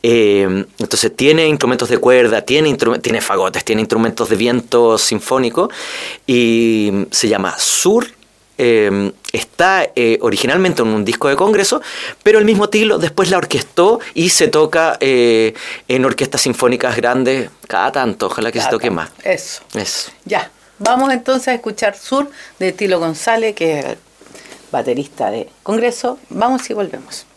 [0.03, 5.67] Eh, entonces tiene instrumentos de cuerda, tiene, tiene fagotes, tiene instrumentos de viento sinfónico
[6.27, 8.05] y se llama Sur
[8.57, 11.81] Em, está eh, originalmente en un disco de congreso,
[12.23, 15.53] pero el mismo Tilo después la orquestó y se toca eh,
[15.87, 19.11] en orquestas sinfónicas grandes cada tanto, ojalá que se toque más.
[19.23, 19.61] Eso.
[19.75, 20.11] Eso.
[20.25, 23.97] Ya, vamos entonces a escuchar Sur de Tilo González, que es el
[24.71, 26.17] baterista de congreso.
[26.29, 27.27] Vamos y volvemos.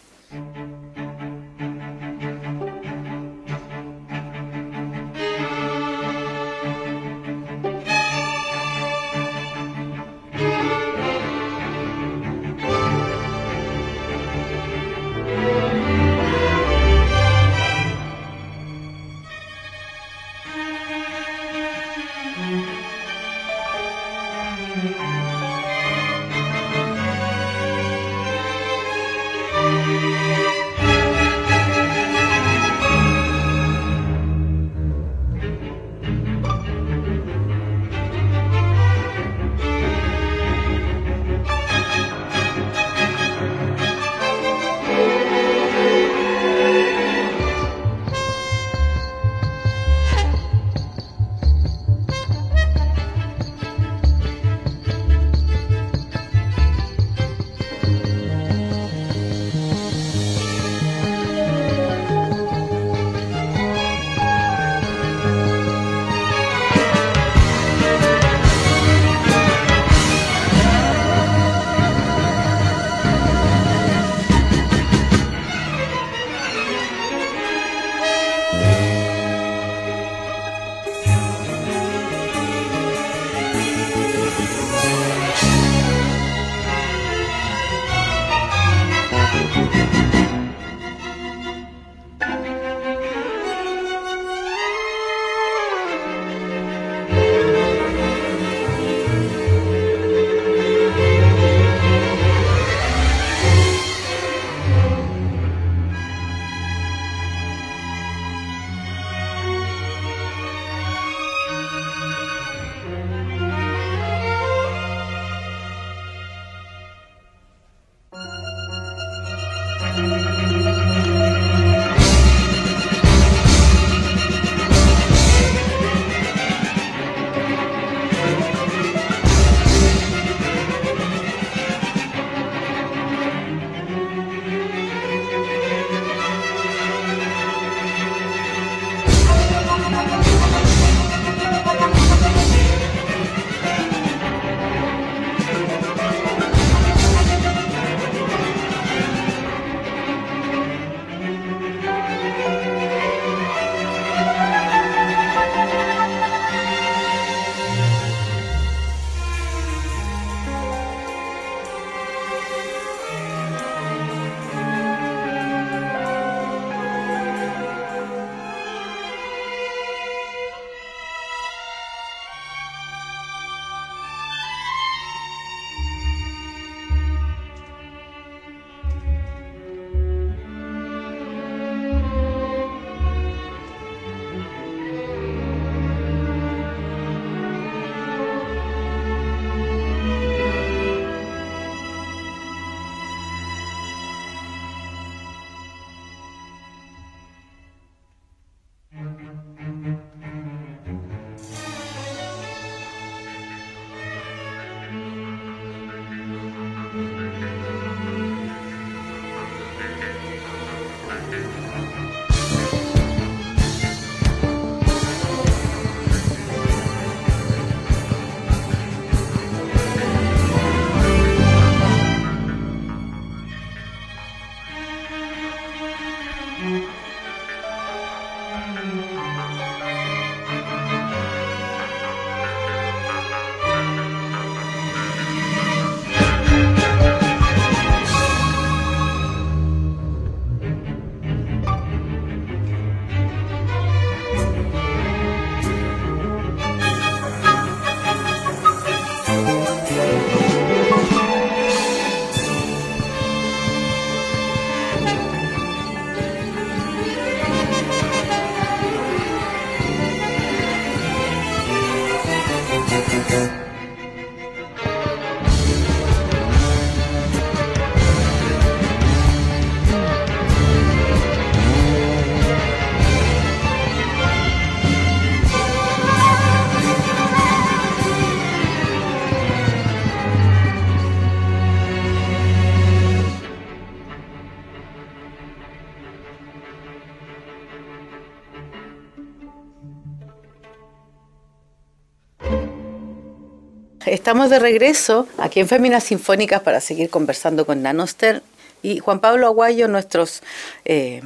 [294.30, 298.44] Estamos de regreso aquí en Féminas Sinfónicas para seguir conversando con Nanoster
[298.80, 300.44] y Juan Pablo Aguayo, nuestros
[300.84, 301.20] eh,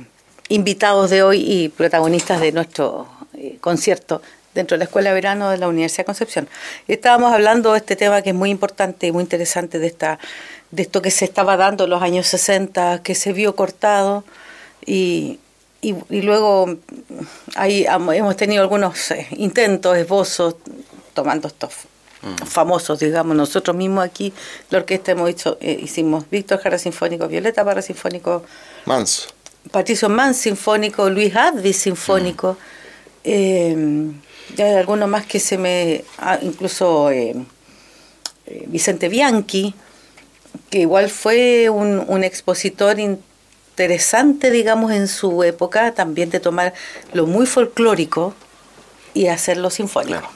[0.48, 4.22] invitados de hoy y protagonistas de nuestro eh, concierto
[4.54, 6.48] dentro de la Escuela de Verano de la Universidad de Concepción.
[6.88, 10.18] Estábamos hablando de este tema que es muy importante y muy interesante de esta
[10.70, 14.24] de esto que se estaba dando en los años 60, que se vio cortado
[14.86, 15.40] y,
[16.08, 16.74] luego
[17.54, 20.56] ahí hemos tenido algunos eh, intentos, esbozos,
[21.12, 21.74] tomando estos
[22.24, 22.46] mm.
[22.46, 24.32] famosos, digamos, nosotros mismos aquí,
[24.70, 28.44] la orquesta hemos hecho, eh, hicimos Víctor Jara Sinfónico, Violeta Parra Sinfónico,
[28.86, 29.28] Mans.
[29.70, 32.56] Patricio Mans Sinfónico, Luis Advis Sinfónico, mm.
[33.24, 34.12] eh,
[34.56, 37.10] ya hay algunos más que se me, ah, incluso
[38.66, 39.74] Vicente Bianchi,
[40.70, 46.74] que igual fue un, un expositor interesante, digamos, en su época, también de tomar
[47.12, 48.34] lo muy folclórico
[49.14, 50.28] y hacerlo sinfónico.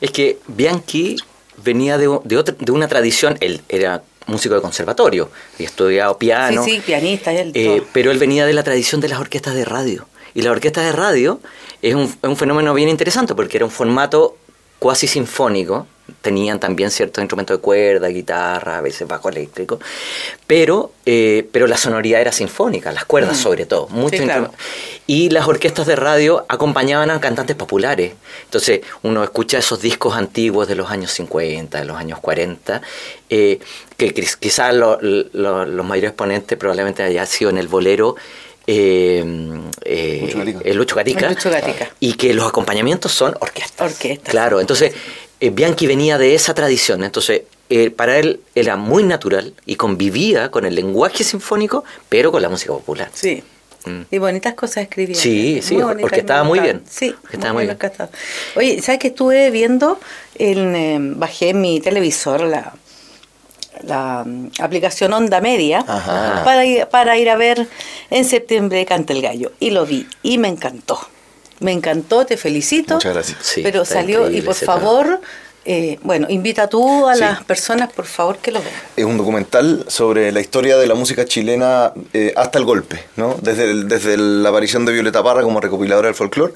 [0.00, 1.16] Es que Bianchi
[1.56, 6.64] venía de, de, otra, de una tradición, él era músico de conservatorio, y estudiado piano.
[6.64, 7.32] Sí, sí, pianista.
[7.32, 10.06] Él, eh, pero él venía de la tradición de las orquestas de radio.
[10.34, 11.40] Y la orquesta de radio
[11.82, 14.36] es un, es un fenómeno bien interesante porque era un formato
[14.78, 15.86] cuasi sinfónico,
[16.20, 19.78] tenían también ciertos instrumentos de cuerda, guitarra, a veces bajo eléctrico,
[20.46, 23.42] pero, eh, pero la sonoridad era sinfónica, las cuerdas mm.
[23.42, 23.88] sobre todo.
[23.88, 24.22] Mucho
[25.06, 28.12] Y las orquestas de radio acompañaban a cantantes populares.
[28.44, 32.82] Entonces uno escucha esos discos antiguos de los años 50, de los años 40,
[33.30, 33.58] eh,
[33.96, 38.16] que quizás los mayores exponentes probablemente haya sido en el bolero.
[38.64, 39.24] Eh,
[39.84, 41.34] el Lucho Gatica,
[41.98, 43.92] y que los acompañamientos son orquestas.
[43.92, 44.30] Orquestas.
[44.30, 44.92] Claro, entonces
[45.42, 50.52] eh, Bianchi venía de esa tradición, entonces eh, para él era muy natural y convivía
[50.52, 53.10] con el lenguaje sinfónico, pero con la música popular.
[53.12, 53.42] Sí.
[53.84, 54.02] Mm.
[54.08, 55.16] Y bonitas cosas escribía.
[55.16, 56.82] Sí, sí, porque estaba muy bien.
[56.88, 57.76] Sí, estaba muy bien.
[58.54, 59.98] Oye, ¿sabes que estuve viendo,
[60.36, 62.74] en, eh, bajé mi televisor la,
[63.82, 65.84] la mm, aplicación Onda Media
[66.44, 67.66] para ir, para ir a ver
[68.10, 69.50] en septiembre Canta el Gallo?
[69.58, 71.00] Y lo vi y me encantó.
[71.62, 72.94] Me encantó, te felicito.
[72.94, 73.52] Muchas gracias.
[73.62, 75.20] pero salió, y por favor,
[75.64, 78.74] eh, bueno, invita tú a las personas, por favor, que lo vean.
[78.96, 83.36] Es un documental sobre la historia de la música chilena eh, hasta el golpe, ¿no?
[83.40, 86.54] Desde, desde la aparición de Violeta Parra como recopiladora del folclore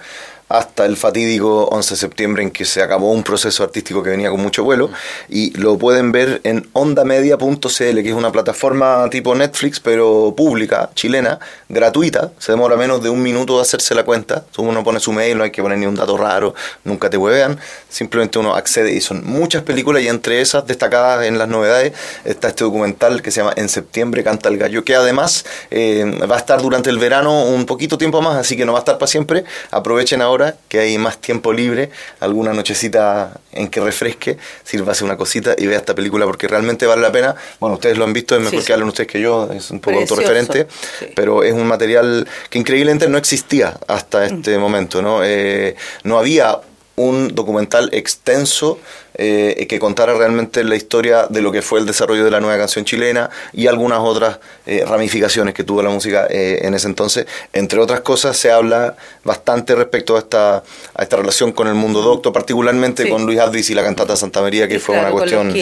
[0.48, 4.30] hasta el fatídico 11 de septiembre en que se acabó un proceso artístico que venía
[4.30, 4.90] con mucho vuelo
[5.28, 11.40] y lo pueden ver en ondamedia.cl que es una plataforma tipo Netflix pero pública, chilena,
[11.68, 15.36] gratuita, se demora menos de un minuto de hacerse la cuenta, uno pone su mail,
[15.36, 16.54] no hay que poner ni un dato raro,
[16.84, 21.38] nunca te huevean, simplemente uno accede y son muchas películas y entre esas destacadas en
[21.38, 21.92] las novedades
[22.24, 26.36] está este documental que se llama En septiembre canta el gallo que además eh, va
[26.36, 28.98] a estar durante el verano un poquito tiempo más así que no va a estar
[28.98, 30.35] para siempre, aprovechen ahora
[30.68, 35.78] que hay más tiempo libre, alguna nochecita en que refresque, sírvase una cosita y vea
[35.78, 37.34] esta película porque realmente vale la pena.
[37.60, 39.98] Bueno, ustedes lo han visto, es mejor que hablen ustedes que yo, es un poco
[39.98, 40.66] autorreferente,
[41.14, 45.24] pero es un material que increíblemente no existía hasta este momento, ¿no?
[45.24, 46.60] Eh, no había
[46.96, 48.78] un documental extenso
[49.18, 52.58] eh, que contara realmente la historia de lo que fue el desarrollo de la nueva
[52.58, 57.26] canción chilena y algunas otras eh, ramificaciones que tuvo la música eh, en ese entonces.
[57.54, 62.02] Entre otras cosas, se habla bastante respecto a esta, a esta relación con el mundo
[62.02, 65.54] docto, particularmente con Luis Advis y la cantata Santa María, que fue una cuestión,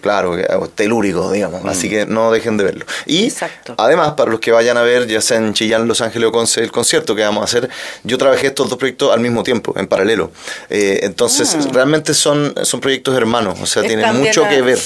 [0.00, 0.36] claro,
[0.74, 1.62] telúrico, digamos.
[1.62, 1.68] Mm.
[1.68, 2.86] Así que no dejen de verlo.
[3.06, 3.32] Y
[3.76, 6.60] además, para los que vayan a ver, ya sea en Chillán, Los Ángeles o Conce,
[6.60, 7.70] el concierto que vamos a hacer,
[8.02, 10.32] yo trabajé estos dos proyectos al mismo tiempo, en paralelo.
[10.70, 11.68] entonces, ah.
[11.72, 14.78] realmente son, son proyectos hermanos, o sea, tiene mucho que ver.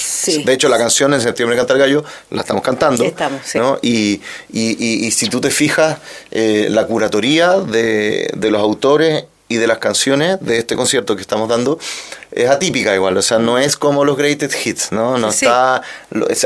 [0.45, 3.05] De hecho, la canción en septiembre canta el gallo la estamos cantando.
[3.83, 4.21] Y,
[4.53, 5.99] y, si tú te fijas,
[6.31, 11.23] eh, la curatoría de, de los autores y de las canciones de este concierto que
[11.23, 11.79] estamos dando
[12.33, 15.19] es atípica igual, o sea, no es como los greatest hits, ¿no?
[15.19, 15.83] No está,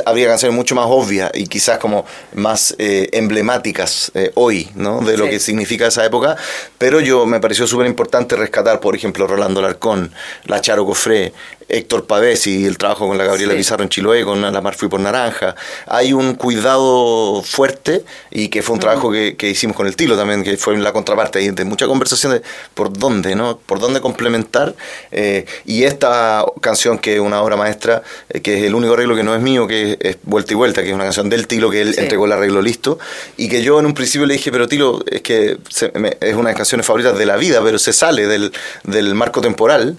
[0.06, 5.00] habría canciones mucho más obvias y quizás como más eh, emblemáticas eh, hoy, ¿no?
[5.00, 6.36] De lo que significa esa época,
[6.78, 10.12] pero yo me pareció súper importante rescatar, por ejemplo, Rolando Larcón,
[10.46, 11.32] La Charo Cofré,
[11.68, 14.88] Héctor Pavés y el trabajo con la Gabriela Pizarro en Chiloé, con La Mar Fui
[14.88, 15.54] por Naranja.
[15.86, 20.16] Hay un cuidado fuerte y que fue un trabajo que, que, hicimos con el Tilo
[20.16, 22.42] también, que fue en la contraparte de mucha conversación de
[22.74, 23.58] por dónde, ¿no?
[23.58, 24.74] Por dónde complementar.
[25.10, 29.16] Eh, y esta canción, que es una obra maestra, eh, que es el único arreglo
[29.16, 31.70] que no es mío, que es Vuelta y Vuelta, que es una canción del Tilo,
[31.70, 33.00] que él entregó el arreglo listo,
[33.36, 36.42] y que yo en un principio le dije, pero Tilo, es que es una de
[36.44, 38.52] las canciones favoritas de la vida, pero se sale del,
[38.84, 39.96] del marco temporal,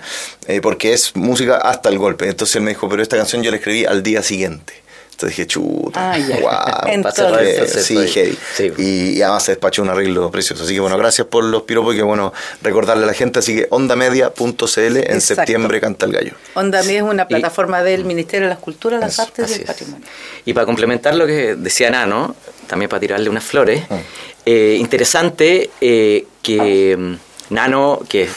[0.47, 2.29] eh, porque es música hasta el golpe.
[2.29, 4.84] Entonces él me dijo, pero esta canción yo la escribí al día siguiente.
[5.15, 8.37] Entonces dije, chuta, ah, wow, Entonces, sí, heavy.
[8.77, 10.65] Y, además se despachó un arreglo precioso.
[10.65, 13.39] Así que bueno, gracias por los piropos y que bueno, recordarle a la gente.
[13.39, 16.33] Así que ondamedia.cl en septiembre canta el gallo.
[16.53, 20.05] Onda Media es una plataforma del Ministerio de las Culturas, las Artes y el Patrimonio.
[20.43, 22.35] Y para complementar lo que decía Nano,
[22.67, 23.97] también para tirarle unas flores, ah.
[24.45, 28.27] eh, interesante eh, que mm, Nano, que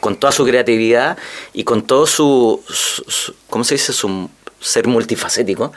[0.00, 1.16] con toda su creatividad
[1.52, 3.92] y con todo su, su ¿cómo se dice?
[3.92, 4.28] Su
[4.60, 5.72] ser multifacético,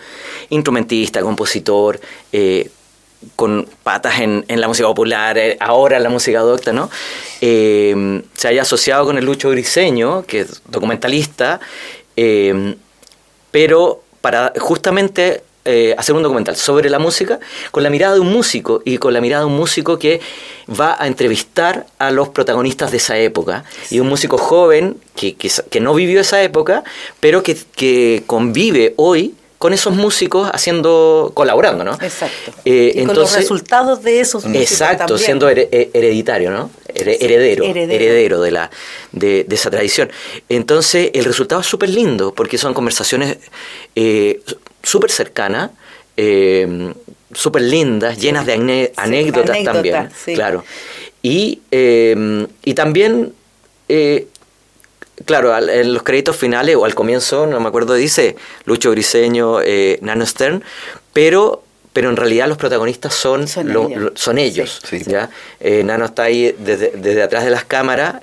[0.49, 1.99] instrumentista, compositor,
[2.31, 2.69] eh,
[3.35, 6.89] con patas en, la música popular, eh, ahora en la música docta, ¿no?
[7.39, 11.59] Eh, se haya asociado con el Lucho Griseño, que es documentalista,
[13.51, 17.39] pero para justamente eh, hacer un documental sobre la música
[17.71, 20.19] con la mirada de un músico y con la mirada de un músico que
[20.67, 25.79] va a entrevistar a los protagonistas de esa época y un músico joven que, que,
[25.79, 26.83] no vivió esa época
[27.19, 31.93] pero que, que convive hoy con esos músicos haciendo colaborando, ¿no?
[31.93, 32.51] Exacto.
[32.65, 36.71] Eh, y con los resultados de esos músicos Exacto, siendo eh, hereditario, ¿no?
[36.87, 38.71] Heredero, heredero, de la
[39.11, 40.09] de, esa tradición.
[40.49, 43.37] Entonces, el resultado es súper lindo porque son conversaciones
[43.95, 44.41] eh,
[44.83, 45.71] súper cercanas,
[46.17, 46.93] eh,
[47.33, 50.63] súper lindas, llenas de anécdotas, también, claro.
[51.23, 53.33] Y, eh, y también,
[53.87, 54.27] eh,
[55.25, 59.59] claro, en los créditos finales o al comienzo, no me acuerdo, dice Lucho Griseño,
[60.01, 60.63] Nano Stern,
[61.13, 61.63] pero
[61.93, 64.81] pero en realidad los protagonistas son, son ellos.
[65.05, 65.29] ¿ya?
[65.83, 68.21] Nano está ahí desde, desde, atrás de las cámaras,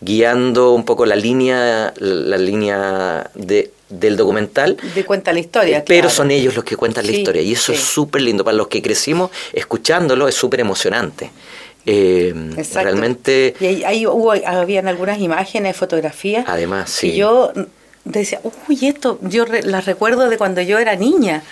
[0.00, 4.76] guiando un poco la línea, la línea de, del documental.
[4.94, 5.84] De cuenta la historia.
[5.84, 7.42] Pero son ellos los que cuentan la historia.
[7.42, 8.44] Y eso es súper lindo.
[8.44, 11.30] Para los que crecimos escuchándolo es súper emocionante.
[11.86, 12.32] Eh,
[12.74, 13.54] realmente.
[13.60, 16.44] Y ahí, hubo, habían algunas imágenes, fotografías.
[16.48, 17.10] Además, sí.
[17.10, 17.52] Y yo
[18.04, 21.42] decía, uy, esto, yo las recuerdo de cuando yo era niña.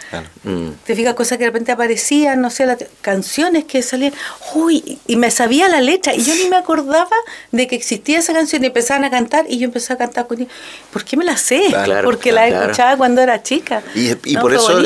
[0.42, 0.70] Mm.
[0.84, 4.12] Te fijas, cosas que de repente aparecían, no sé, las canciones que salían,
[4.54, 7.16] uy, y me sabía la letra, y yo ni me acordaba
[7.52, 10.40] de que existía esa canción, y empezaban a cantar, y yo empecé a cantar con
[10.40, 10.52] ellos.
[10.92, 11.62] ¿Por qué me la sé?
[12.04, 13.82] Porque la escuchaba cuando era chica.
[13.94, 14.78] Y, por, eso,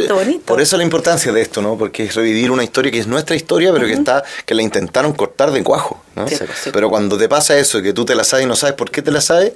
[0.44, 1.76] por eso la importancia de esto, ¿no?
[1.76, 5.12] Porque es revivir una historia que es nuestra historia, pero que está que la intentaron
[5.12, 6.02] cortar de cuajo.
[6.14, 6.26] ¿no?
[6.72, 9.02] Pero cuando te pasa eso, que tú te la sabes y no sabes por qué
[9.02, 9.52] te la sabes,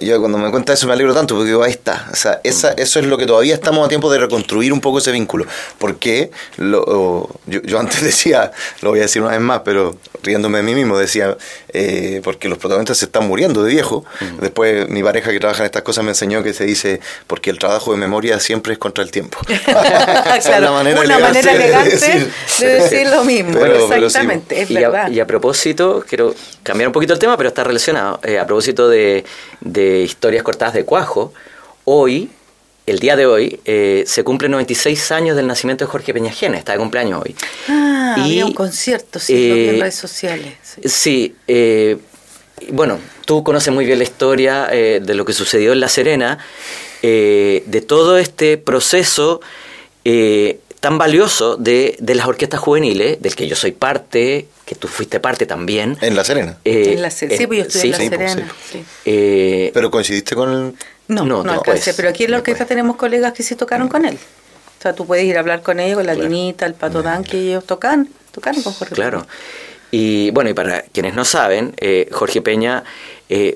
[0.00, 2.08] yo cuando me cuenta eso me alegro tanto porque digo, ahí está.
[2.12, 2.80] O sea, esa, mm.
[2.80, 5.46] eso es lo que todavía estamos a tiempo de reconstruir un poco ese vínculo.
[5.78, 10.58] Porque lo, yo, yo, antes decía, lo voy a decir una vez más, pero riéndome
[10.58, 11.36] de mí mismo, decía,
[11.72, 14.04] eh, porque los protagonistas se están muriendo de viejo.
[14.20, 14.40] Mm.
[14.40, 17.58] Después mi pareja que trabaja en estas cosas me enseñó que se dice, porque el
[17.58, 19.38] trabajo de memoria siempre es contra el tiempo.
[20.58, 21.02] una manera
[21.52, 22.30] elegante,
[22.60, 23.58] de, decir, lo mismo.
[23.64, 25.10] exactamente, es verdad.
[25.10, 28.20] y a propósito, quiero cambiar un poquito el tema, pero está relacionado.
[28.22, 29.24] Eh, a propósito de
[29.60, 31.32] de historias cortadas de cuajo,
[31.84, 32.30] hoy,
[32.86, 36.72] el día de hoy, eh, se cumplen 96 años del nacimiento de Jorge Peñajena, está
[36.72, 37.34] de cumpleaños hoy.
[37.68, 40.54] Ah, y, había un concierto, sí, en eh, redes sociales.
[40.84, 41.96] Sí, eh,
[42.70, 46.38] bueno, tú conoces muy bien la historia de lo que sucedió en La Serena,
[47.02, 49.40] de todo este proceso
[50.80, 55.18] tan valioso de, de, las orquestas juveniles, del que yo soy parte, que tú fuiste
[55.18, 55.98] parte también.
[56.00, 56.58] ¿En La Serena?
[56.64, 58.48] Eh, en la sí, pues yo estuve en La Serena.
[59.04, 60.74] Eh, ¿Pero coincidiste con el...?
[61.08, 64.04] No, no, no, alcancé, pero aquí en la orquesta tenemos colegas que sí tocaron con
[64.04, 64.18] él.
[64.78, 67.24] O sea, tú puedes ir a hablar con ellos, con la Linita, el Pato Dan,
[67.24, 69.26] que ellos tocan, tocaron con Jorge Claro.
[69.90, 72.84] Y bueno, y para quienes no saben, eh, Jorge Peña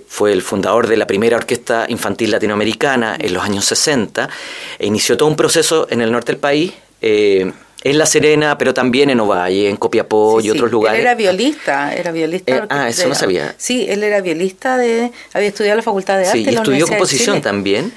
[0.08, 4.28] fue el fundador de la primera orquesta infantil latinoamericana en los años 60
[4.78, 6.72] e inició todo un proceso en el norte del país
[7.84, 11.00] en La Serena, pero también en Ovalle, en Copiapó y otros lugares.
[11.00, 12.56] Él era violista, era violista.
[12.56, 13.54] Eh, ah, eso no sabía.
[13.58, 16.38] Sí, él era violista, de, había estudiado la Facultad de Arte.
[16.38, 17.92] Sí, y estudió composición también.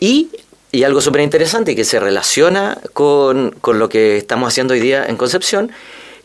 [0.00, 0.30] Y,
[0.72, 5.16] y algo súper interesante que se relaciona con, lo que estamos haciendo hoy día en
[5.16, 5.70] Concepción,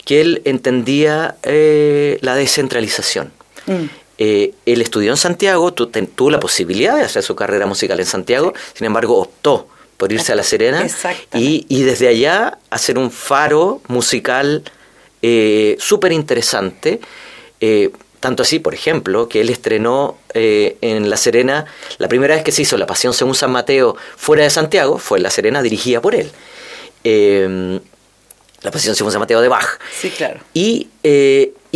[0.04, 3.32] que él entendía eh, la descentralización.
[3.68, 3.86] Mm.
[4.20, 8.54] Eh, él estudió en Santiago, tuvo la posibilidad de hacer su carrera musical en Santiago,
[8.74, 10.88] sin embargo optó por irse a La Serena
[11.34, 14.64] y, y, desde allá hacer un faro musical
[15.22, 17.00] eh, súper interesante.
[17.60, 21.66] Eh, tanto así, por ejemplo, que él estrenó eh, en La Serena,
[21.98, 25.20] la primera vez que se hizo La Pasión según San Mateo fuera de Santiago, fue
[25.20, 26.32] en La Serena dirigida por él.
[28.62, 29.80] la Pasión según San Mateo de Bach.
[30.00, 30.40] Sí, claro.
[30.54, 30.88] Y,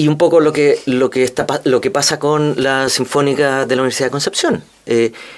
[0.02, 3.76] y un poco lo que, lo, que está, lo que pasa con la Sinfónica de
[3.76, 4.64] la Universidad de Concepción.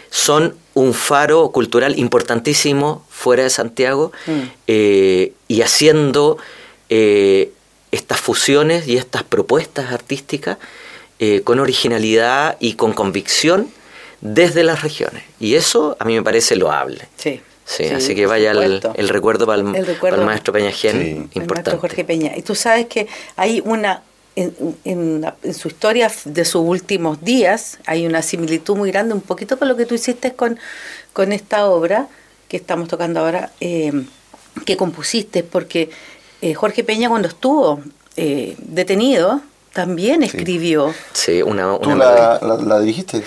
[0.10, 4.32] son un faro cultural importantísimo fuera de Santiago mm.
[4.68, 6.38] eh, y haciendo
[6.90, 7.52] eh,
[7.92, 10.58] estas fusiones y estas propuestas artísticas
[11.20, 13.70] eh, con originalidad y con convicción
[14.22, 15.24] desde las regiones.
[15.42, 17.10] Y eso a mí me parece loable.
[17.18, 17.42] Sí.
[17.66, 21.40] Sí, así que vaya el, recuerdo para el, maestro Peña Gen, importante.
[21.40, 22.34] El maestro Jorge Peña.
[22.36, 23.08] Y tú sabes que
[23.38, 24.04] hay una,
[24.36, 29.60] en, en, su historia de sus últimos días, hay una similitud muy grande, un poquito
[29.60, 30.60] con lo que tú hiciste con,
[31.14, 32.08] con esta obra
[32.48, 33.92] que estamos tocando ahora, eh,
[34.66, 35.90] que compusiste, porque
[36.42, 37.82] eh, Jorge Peña cuando estuvo
[38.16, 39.42] eh, detenido,
[39.74, 40.94] también escribió.
[41.14, 43.24] Sí, una, ¿Tú la, dirigiste?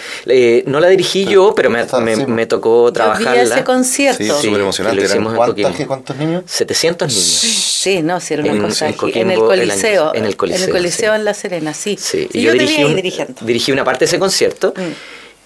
[0.66, 1.84] no la dirigí yo, pero me,
[2.26, 3.42] me, tocó trabajarla.
[3.42, 4.22] ese concierto.
[4.22, 5.86] Sí, súper emocionante.
[5.86, 6.44] ¿Cuántos niños?
[6.47, 7.24] 700 niños.
[7.24, 8.88] Sí, no, sí, era una en, cosa.
[8.88, 10.14] En, el Coliseo.
[10.14, 10.62] en el Coliseo.
[10.62, 11.97] En el Coliseo en La Serena, sí.
[11.99, 12.84] Sí, y yo, dirigí,
[13.42, 14.72] dirigí una parte de ese concierto.
[14.76, 14.92] Mm.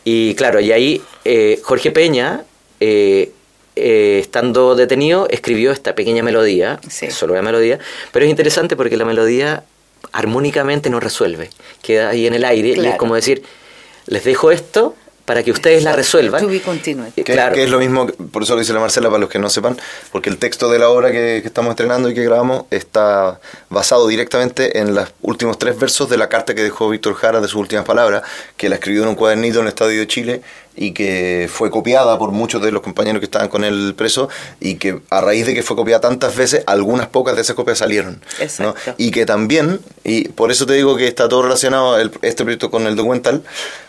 [0.04, 2.44] Y claro, y ahí eh, Jorge Peña,
[2.78, 3.32] eh,
[3.76, 6.78] eh, estando detenido, escribió esta pequeña melodía,
[7.10, 7.78] solo una melodía,
[8.12, 9.64] pero es interesante porque la melodía
[10.12, 11.50] armónicamente no resuelve,
[11.82, 13.42] queda ahí en el aire y es como decir,
[14.06, 14.94] les dejo esto
[15.30, 16.44] para que ustedes la resuelvan.
[17.14, 17.54] Que, claro.
[17.54, 19.76] que es lo mismo, por eso lo dice la Marcela, para los que no sepan,
[20.10, 24.80] porque el texto de la obra que, estamos estrenando y que grabamos está basado directamente
[24.80, 27.84] en los últimos tres versos de la carta que dejó Víctor Jara de sus últimas
[27.84, 28.24] palabras,
[28.56, 30.42] que la escribió en un cuadernito en el Estadio de Chile
[30.76, 34.28] y que fue copiada por muchos de los compañeros que estaban con él preso
[34.60, 37.78] y que a raíz de que fue copiada tantas veces, algunas pocas de esas copias
[37.78, 38.20] salieron.
[38.96, 42.86] Y que también, y por eso te digo que está todo relacionado este proyecto con
[42.86, 43.42] el documental,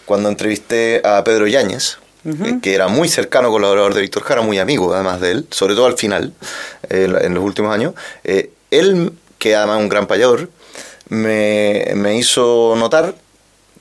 [0.05, 4.59] cuando entrevisté a Pedro Yáñez, eh, que era muy cercano colaborador de Víctor Jara, muy
[4.59, 6.33] amigo además de él, sobre todo al final,
[6.89, 10.49] en los últimos años, eh, él, que además es un gran payador,
[11.09, 13.15] me, me hizo notar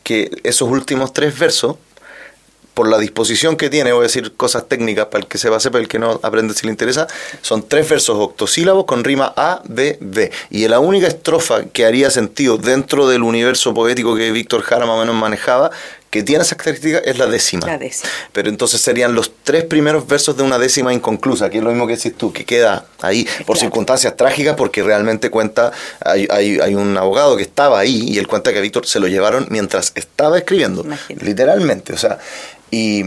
[0.02, 1.76] que esos últimos tres versos
[2.74, 5.58] por la disposición que tiene, voy a decir cosas técnicas para el que se sepa,
[5.70, 7.06] para el que no aprende si le interesa,
[7.42, 10.30] son tres versos octosílabos con rima A, B, B.
[10.50, 14.96] Y la única estrofa que haría sentido dentro del universo poético que Víctor Jara más
[14.96, 15.70] o menos manejaba,
[16.10, 17.66] que tiene esas características, es la décima.
[17.66, 18.10] La décima.
[18.32, 21.86] Pero entonces serían los tres primeros versos de una décima inconclusa, que es lo mismo
[21.86, 25.70] que decís tú, que queda ahí por circunstancias trágicas, porque realmente cuenta,
[26.04, 29.06] hay, hay, un abogado que estaba ahí y él cuenta que a Víctor se lo
[29.06, 31.92] llevaron mientras estaba escribiendo, literalmente.
[31.92, 32.18] O sea,
[32.72, 33.04] y,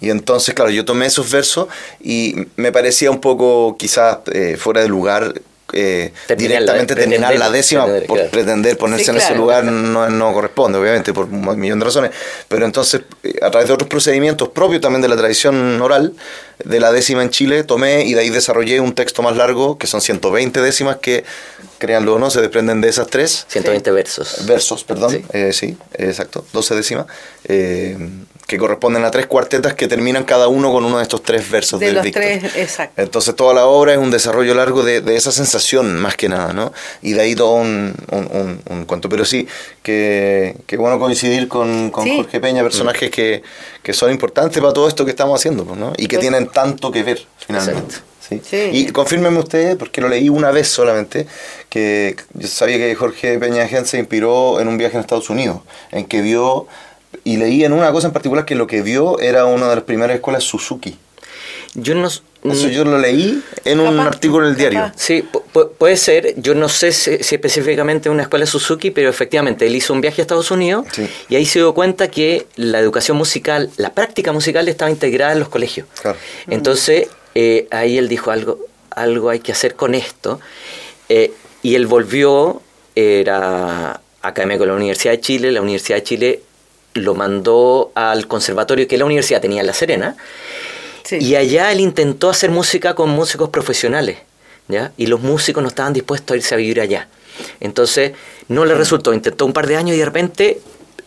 [0.00, 1.68] y, entonces, claro, yo tomé esos versos
[2.00, 5.34] y me parecía un poco quizás eh, fuera de lugar
[5.74, 11.12] eh, directamente terminar la décima por pretender ponerse en ese lugar no, no, corresponde, obviamente,
[11.12, 12.10] por un millón de razones.
[12.48, 16.14] Pero entonces, eh, a través de otros procedimientos propios también de la tradición oral,
[16.64, 19.86] de la décima en Chile, tomé y de ahí desarrollé un texto más largo, que
[19.86, 21.24] son 120 décimas que,
[21.78, 23.46] créanlo o no, se desprenden de esas tres.
[23.48, 24.46] 120 versos.
[24.46, 25.10] Versos, perdón.
[25.10, 27.06] Sí, eh, sí exacto, 12 décimas.
[27.48, 27.96] Eh,
[28.46, 31.80] que corresponden a tres cuartetas que terminan cada uno con uno de estos tres versos
[31.80, 33.00] de del los tres, exacto.
[33.00, 36.52] Entonces toda la obra es un desarrollo largo de, de esa sensación, más que nada,
[36.52, 36.72] ¿no?
[37.00, 39.08] Y de ahí todo un, un, un, cuento.
[39.08, 39.48] Pero sí,
[39.82, 43.42] que, que bueno coincidir con, con Jorge Peña, personajes que,
[43.82, 45.92] que, son importantes para todo esto que estamos haciendo, pues, ¿no?
[45.96, 47.96] Y que pues tienen tanto que ver, finalmente.
[48.20, 48.40] Sí.
[48.72, 51.26] Y confírmeme usted, porque lo leí una vez solamente,
[51.68, 55.58] que yo sabía que Jorge Peña Gen se inspiró en un viaje en Estados Unidos,
[55.90, 56.66] en que vio
[57.24, 59.84] y leí en una cosa en particular que lo que vio era una de las
[59.84, 60.96] primeras escuelas Suzuki.
[61.74, 62.08] Yo no...
[62.08, 64.92] Eso yo lo leí en un artículo en el diario.
[64.96, 65.26] Sí,
[65.78, 66.34] puede ser.
[66.36, 70.24] Yo no sé si, específicamente una escuela Suzuki, pero efectivamente él hizo un viaje a
[70.24, 70.86] Estados Unidos
[71.30, 75.38] y ahí se dio cuenta que la educación musical, la práctica musical estaba integrada en
[75.38, 75.86] los colegios.
[76.48, 78.58] Entonces eh, ahí él dijo algo,
[78.90, 80.38] algo hay que hacer con esto.
[81.08, 82.60] Eh, y él volvió,
[82.94, 85.50] era académico de la Universidad de Chile.
[85.50, 86.42] La Universidad de Chile
[86.94, 90.16] lo mandó al conservatorio que la universidad tenía en La Serena.
[91.10, 94.18] Y allá él intentó hacer música con músicos profesionales,
[94.68, 94.92] ¿ya?
[94.96, 97.08] Y los músicos no estaban dispuestos a irse a vivir allá.
[97.60, 98.12] Entonces,
[98.48, 100.60] no le resultó, intentó un par de años y de repente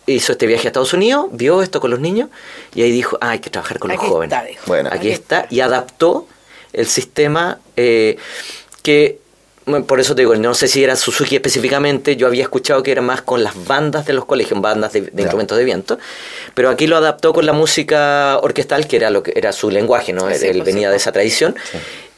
[0.06, 2.30] hizo este viaje a Estados Unidos, vio esto con los niños
[2.74, 4.38] y ahí dijo, ah, hay que trabajar con los jóvenes.
[4.66, 5.46] bueno, aquí, está.
[5.50, 6.26] Y adaptó
[6.72, 8.18] el sistema eh,
[8.82, 9.18] que
[9.86, 13.02] por eso te digo, no sé si era Suzuki específicamente, yo había escuchado que era
[13.02, 15.98] más con las bandas de los colegios, bandas de, instrumentos de viento,
[16.54, 20.12] pero aquí lo adaptó con la música orquestal, que era lo que era su lenguaje,
[20.12, 20.28] ¿no?
[20.28, 21.54] Él venía de esa tradición,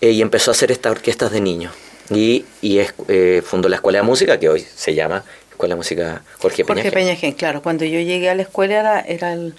[0.01, 1.73] eh, y empezó a hacer estas orquestas de niños.
[2.11, 6.23] Y, y eh, fundó la Escuela de Música, que hoy se llama Escuela de Música
[6.39, 6.83] Jorge Peña.
[6.83, 7.63] Jorge Peña claro.
[7.63, 9.53] Cuando yo llegué a la escuela era, era la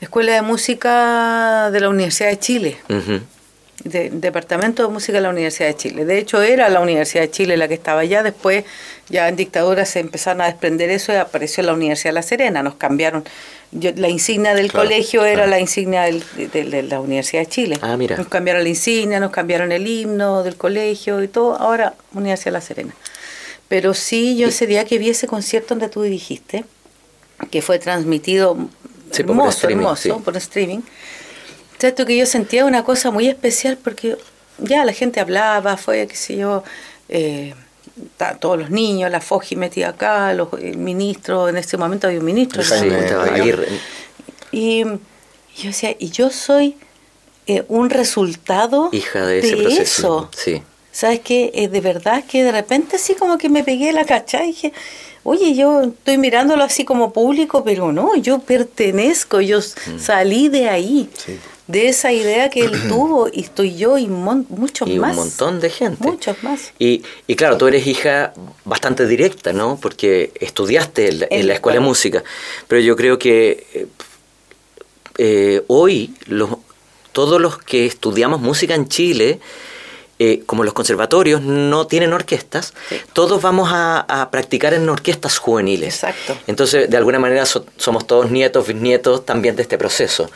[0.00, 2.76] Escuela de Música de la Universidad de Chile
[3.84, 6.04] de, Departamento de Música de la Universidad de Chile.
[6.04, 8.22] De hecho, era la Universidad de Chile la que estaba allá.
[8.22, 8.64] Después,
[9.08, 12.62] ya en dictadura se empezaron a desprender eso y apareció la Universidad de La Serena.
[12.62, 13.24] Nos cambiaron.
[13.72, 17.78] la insignia del colegio era la insignia de, la Universidad de Chile.
[17.82, 18.16] Ah, mira.
[18.16, 21.56] Nos cambiaron la insignia, nos cambiaron el himno del colegio y todo.
[21.56, 22.94] Ahora, Universidad de La Serena.
[23.68, 26.64] Pero sí, yo ese día que vi ese concierto donde tú dirigiste,
[27.50, 28.56] que fue transmitido
[29.16, 30.80] hermoso, hermoso, por streaming
[31.80, 34.18] Cierto que yo sentía una cosa muy especial porque
[34.58, 36.62] ya la gente hablaba, fue, qué sé yo,
[37.08, 37.54] eh,
[38.38, 42.62] todos los niños, la FOGI metida acá, los ministros, en ese momento había un ministro.
[44.52, 46.76] y yo decía, y yo soy
[47.46, 49.82] eh, un resultado Hija de, ese proceso.
[49.82, 50.30] eso.
[50.36, 50.62] Sí.
[50.92, 51.50] ¿Sabes qué?
[51.54, 54.72] Eh, de verdad que de repente así como que me pegué la cacha y dije,
[55.22, 59.98] oye, yo estoy mirándolo así como público, pero no, yo pertenezco, yo mm.
[59.98, 61.08] salí de ahí.
[61.70, 64.88] De esa idea que él tuvo y estoy yo y muchos más.
[64.88, 66.02] Y un montón de gente.
[66.02, 66.72] Muchos más.
[66.78, 68.32] Y, y, claro, tú eres hija
[68.64, 69.78] bastante directa, ¿no?
[69.80, 72.24] Porque estudiaste en, la escuela de música.
[72.68, 73.86] Pero yo creo que eh,
[75.18, 76.50] eh, hoy los,
[77.12, 79.40] todos los que estudiamos música en Chile
[80.22, 82.74] eh, como los conservatorios no tienen orquestas,
[83.14, 85.94] todos vamos a, practicar en orquestas juveniles.
[85.94, 86.36] Exacto.
[86.46, 90.30] Entonces, de alguna manera somos todos nietos, bisnietos también de este proceso.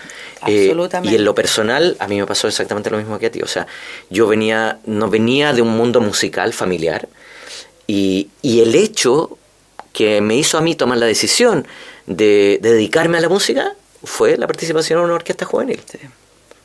[0.46, 1.12] Eh, Absolutamente.
[1.12, 3.42] y en lo personal, a mí me pasó exactamente lo mismo que a ti.
[3.42, 3.66] O sea,
[4.08, 7.06] yo venía, no venía de un mundo musical familiar
[7.86, 9.36] y, el hecho
[9.92, 11.66] que me hizo a mí tomar la decisión
[12.06, 15.82] de, de dedicarme a la música fue la participación en una orquesta juvenil.
[15.84, 15.98] Sí.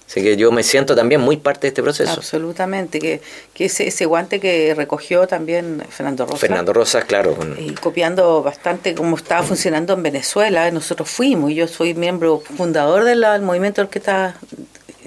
[0.09, 2.11] Así que yo me siento también muy parte de este proceso.
[2.11, 3.21] Absolutamente, que,
[3.53, 6.39] que ese, ese guante que recogió también Fernando Rosa.
[6.39, 7.37] Fernando Rosa, claro.
[7.59, 13.23] Y copiando bastante cómo estaba funcionando en Venezuela, nosotros fuimos, yo soy miembro fundador del
[13.43, 14.35] movimiento orquesta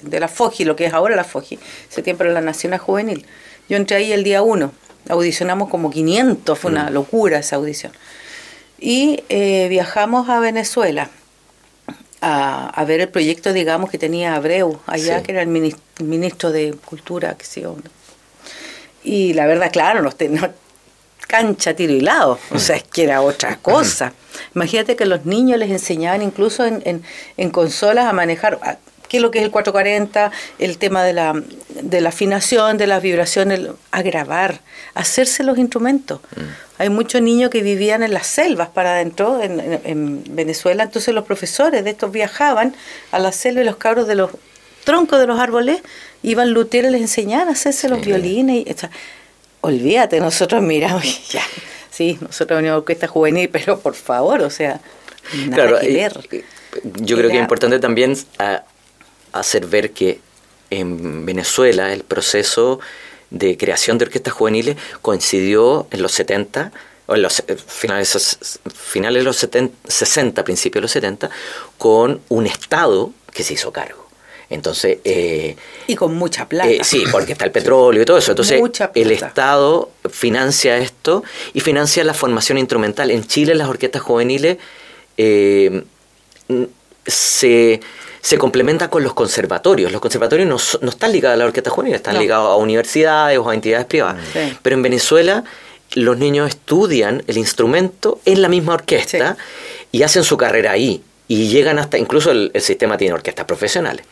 [0.02, 1.58] de la FOGI, lo que es ahora la FOGI,
[1.90, 3.26] ese tiempo era la Nacional Juvenil.
[3.68, 4.70] Yo entré ahí el día uno,
[5.08, 6.92] audicionamos como 500, fue una mm.
[6.92, 7.90] locura esa audición.
[8.78, 11.10] Y eh, viajamos a Venezuela
[12.22, 17.34] a, ver el proyecto, digamos, que tenía Abreu allá, que era el ministro, de Cultura,
[17.36, 17.64] que sé
[19.02, 20.50] Y la verdad, claro, nos tenemos
[21.26, 24.12] cancha, tiro y lado, o sea, es que era otra cosa.
[24.54, 27.02] Imagínate que los niños les enseñaban incluso en, en,
[27.36, 28.58] en consolas a manejar,
[29.12, 31.34] qué es lo que es el 440, el tema de la,
[31.82, 33.60] de la afinación, de las vibraciones,
[33.90, 34.62] a grabar,
[34.94, 36.20] hacerse los instrumentos.
[36.34, 36.40] Mm.
[36.78, 41.84] Hay muchos niños que vivían en las selvas para adentro, en, Venezuela, entonces los profesores
[41.84, 42.74] de estos viajaban
[43.10, 44.30] a la selva y los cabros de los
[44.84, 45.82] troncos de los árboles
[46.22, 48.66] iban lutear y les enseñaban a hacerse los violines.
[48.66, 48.74] Y,
[49.60, 51.42] olvídate, nosotros miramos ya,
[51.90, 54.80] sí, nosotros venimos a orquesta juvenil, pero por favor, o sea,
[55.48, 56.18] nada que ver.
[56.94, 58.16] Yo creo que es importante también
[59.32, 60.20] hacer ver que
[60.70, 62.80] en Venezuela el proceso
[63.30, 66.72] de creación de orquestas juveniles coincidió en los 70
[67.06, 71.30] o en los eh, finales, finales de los 70, 60, principios de los 70,
[71.78, 74.06] con un Estado que se hizo cargo.
[74.50, 74.98] Entonces.
[75.04, 75.56] Eh,
[75.86, 76.70] y con mucha plata.
[76.70, 78.32] Eh, sí, porque está el petróleo y todo eso.
[78.32, 78.60] Entonces,
[78.94, 81.24] el Estado financia esto
[81.54, 83.10] y financia la formación instrumental.
[83.10, 84.58] En Chile, las orquestas juveniles
[87.06, 87.80] se
[88.22, 89.90] se complementa con los conservatorios.
[89.90, 90.48] Los conservatorios
[90.80, 94.22] no, están ligados a la orquesta juvenil, están ligados a universidades o a entidades privadas.
[94.62, 95.44] Pero en Venezuela
[95.94, 99.36] los niños estudian el instrumento en la misma orquesta
[99.90, 101.02] y hacen su carrera ahí.
[101.26, 104.06] Y llegan hasta, incluso el, sistema tiene orquestas profesionales.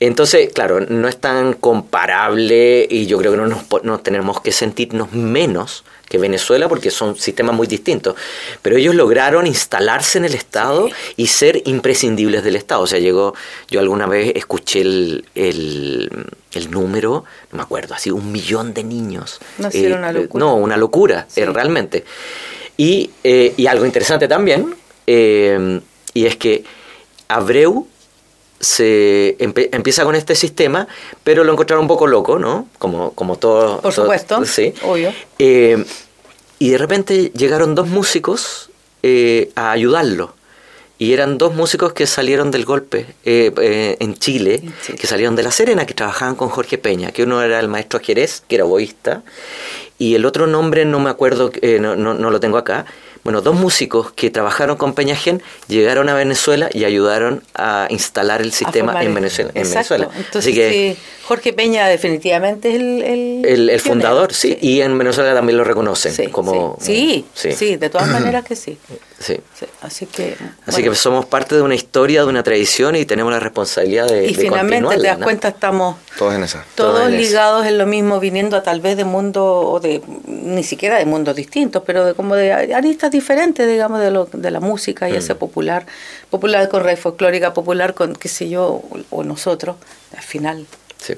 [0.00, 4.50] Entonces, claro, no es tan comparable y yo creo que no nos no tenemos que
[4.50, 8.16] sentirnos menos que Venezuela porque son sistemas muy distintos.
[8.62, 12.80] Pero ellos lograron instalarse en el Estado y ser imprescindibles del Estado.
[12.80, 13.34] O sea, llegó,
[13.68, 19.38] yo alguna vez escuché el, el, número, no me acuerdo, así un millón de niños.
[19.58, 20.44] No, eh, una locura.
[20.44, 22.04] No, una locura, eh, realmente.
[22.76, 24.74] Y, eh, y, algo interesante también,
[25.06, 26.64] y es que
[27.28, 27.86] Abreu
[28.60, 30.86] se empieza con este sistema,
[31.24, 32.68] pero lo encontraron un poco loco, ¿no?
[32.78, 33.80] Como, como todo.
[33.80, 34.44] Por supuesto.
[34.44, 34.74] Sí.
[34.82, 35.12] Obvio.
[35.38, 35.82] Eh,
[36.58, 38.70] y de repente llegaron dos músicos
[39.02, 40.34] eh, a ayudarlo.
[40.98, 44.62] Y eran dos músicos que salieron del golpe eh, en Chile,
[45.00, 48.00] que salieron de La Serena, que trabajaban con Jorge Peña, que uno era el maestro
[48.00, 49.22] Jerez, que era boísta,
[49.98, 52.84] y el otro nombre no me acuerdo, no, no, no lo tengo acá,
[53.24, 58.52] bueno, dos músicos que trabajaron con Peñagen llegaron a Venezuela y ayudaron a instalar el
[58.52, 59.50] sistema en Venezuela.
[59.54, 60.08] En Venezuela.
[60.16, 63.68] Entonces, que, Jorge Peña definitivamente es el...
[63.70, 64.58] El, fundador, sí.
[64.60, 66.76] Y en Venezuela también lo reconocen como...
[66.80, 68.78] Sí, sí, de todas maneras que sí.
[69.20, 69.38] Sí.
[69.82, 70.34] Así que...
[70.64, 74.26] Así que somos parte de una historia, de una tradición y tenemos la responsabilidad de...
[74.26, 75.98] Y finalmente te das cuenta, estamos...
[76.16, 76.64] Todos en esa.
[76.74, 80.96] Todos, ligados en lo mismo, viniendo a tal vez de mundo, o de ni siquiera
[80.96, 85.06] de mundos distintos, pero de como de aristas diferentes, digamos, de, lo, de la música,
[85.10, 85.38] ya sea mm.
[85.38, 85.86] popular,
[86.30, 89.76] popular con raíz folclórica, popular con, qué sé yo, o, nosotros,
[90.16, 90.66] al final.
[90.96, 91.14] Sí.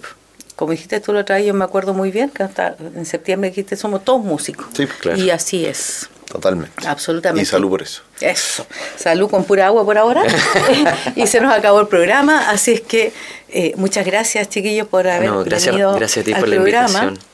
[0.57, 3.77] Como dijiste tú lo otra yo me acuerdo muy bien que hasta en septiembre dijiste
[3.77, 4.67] somos todos músicos.
[4.77, 5.19] Sí, claro.
[5.19, 6.09] Y así es.
[6.33, 6.89] Totalmente.
[6.89, 7.43] Absolutamente.
[7.43, 8.01] Y salud por eso.
[8.21, 8.67] Eso.
[8.97, 10.23] Salud con pura agua por ahora.
[11.17, 12.49] y se nos acabó el programa.
[12.49, 13.13] Así es que
[13.51, 16.57] eh, muchas gracias, chiquillos, por haber no, gracias, venido gracias a ti al por la
[16.57, 16.89] programa.
[16.89, 17.33] invitación.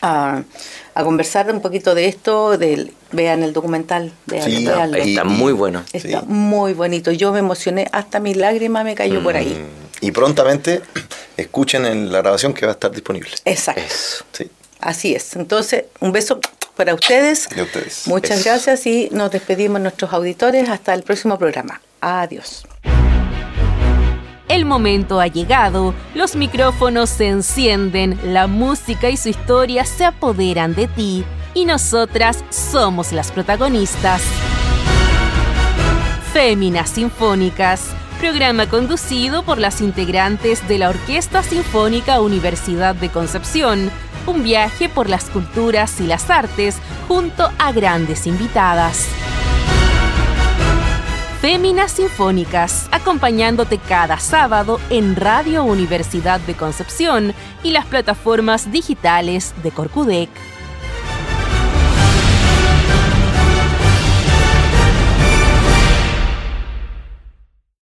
[0.00, 0.42] A,
[0.94, 4.12] a, conversar un poquito de esto, del, vean el documental.
[4.24, 4.66] de Sí.
[4.94, 5.84] Está muy bueno.
[5.92, 6.26] Está sí.
[6.26, 7.10] muy bonito.
[7.12, 9.48] Yo me emocioné, hasta mi lágrima me cayó por ahí.
[9.48, 10.80] Mm, Y prontamente
[11.36, 13.30] escuchen en la grabación que va a estar disponible.
[13.44, 13.82] Exacto.
[13.82, 14.24] Eso.
[14.32, 14.50] Sí.
[14.80, 15.36] Así es.
[15.36, 16.38] Entonces, un beso
[16.76, 17.48] para ustedes.
[17.56, 18.06] Y a ustedes.
[18.06, 18.50] Muchas Eso.
[18.50, 21.80] gracias y nos despedimos nuestros auditores hasta el próximo programa.
[22.00, 22.64] Adiós.
[24.48, 30.74] El momento ha llegado, los micrófonos se encienden, la música y su historia se apoderan
[30.74, 34.22] de ti y nosotras somos las protagonistas.
[36.32, 37.88] Féminas Sinfónicas,
[38.20, 43.90] programa conducido por las integrantes de la Orquesta Sinfónica Universidad de Concepción,
[44.26, 46.76] un viaje por las culturas y las artes
[47.08, 49.08] junto a grandes invitadas.
[51.40, 59.70] Féminas Sinfónicas, acompañándote cada sábado en Radio Universidad de Concepción y las plataformas digitales de
[59.70, 60.30] Corcudec.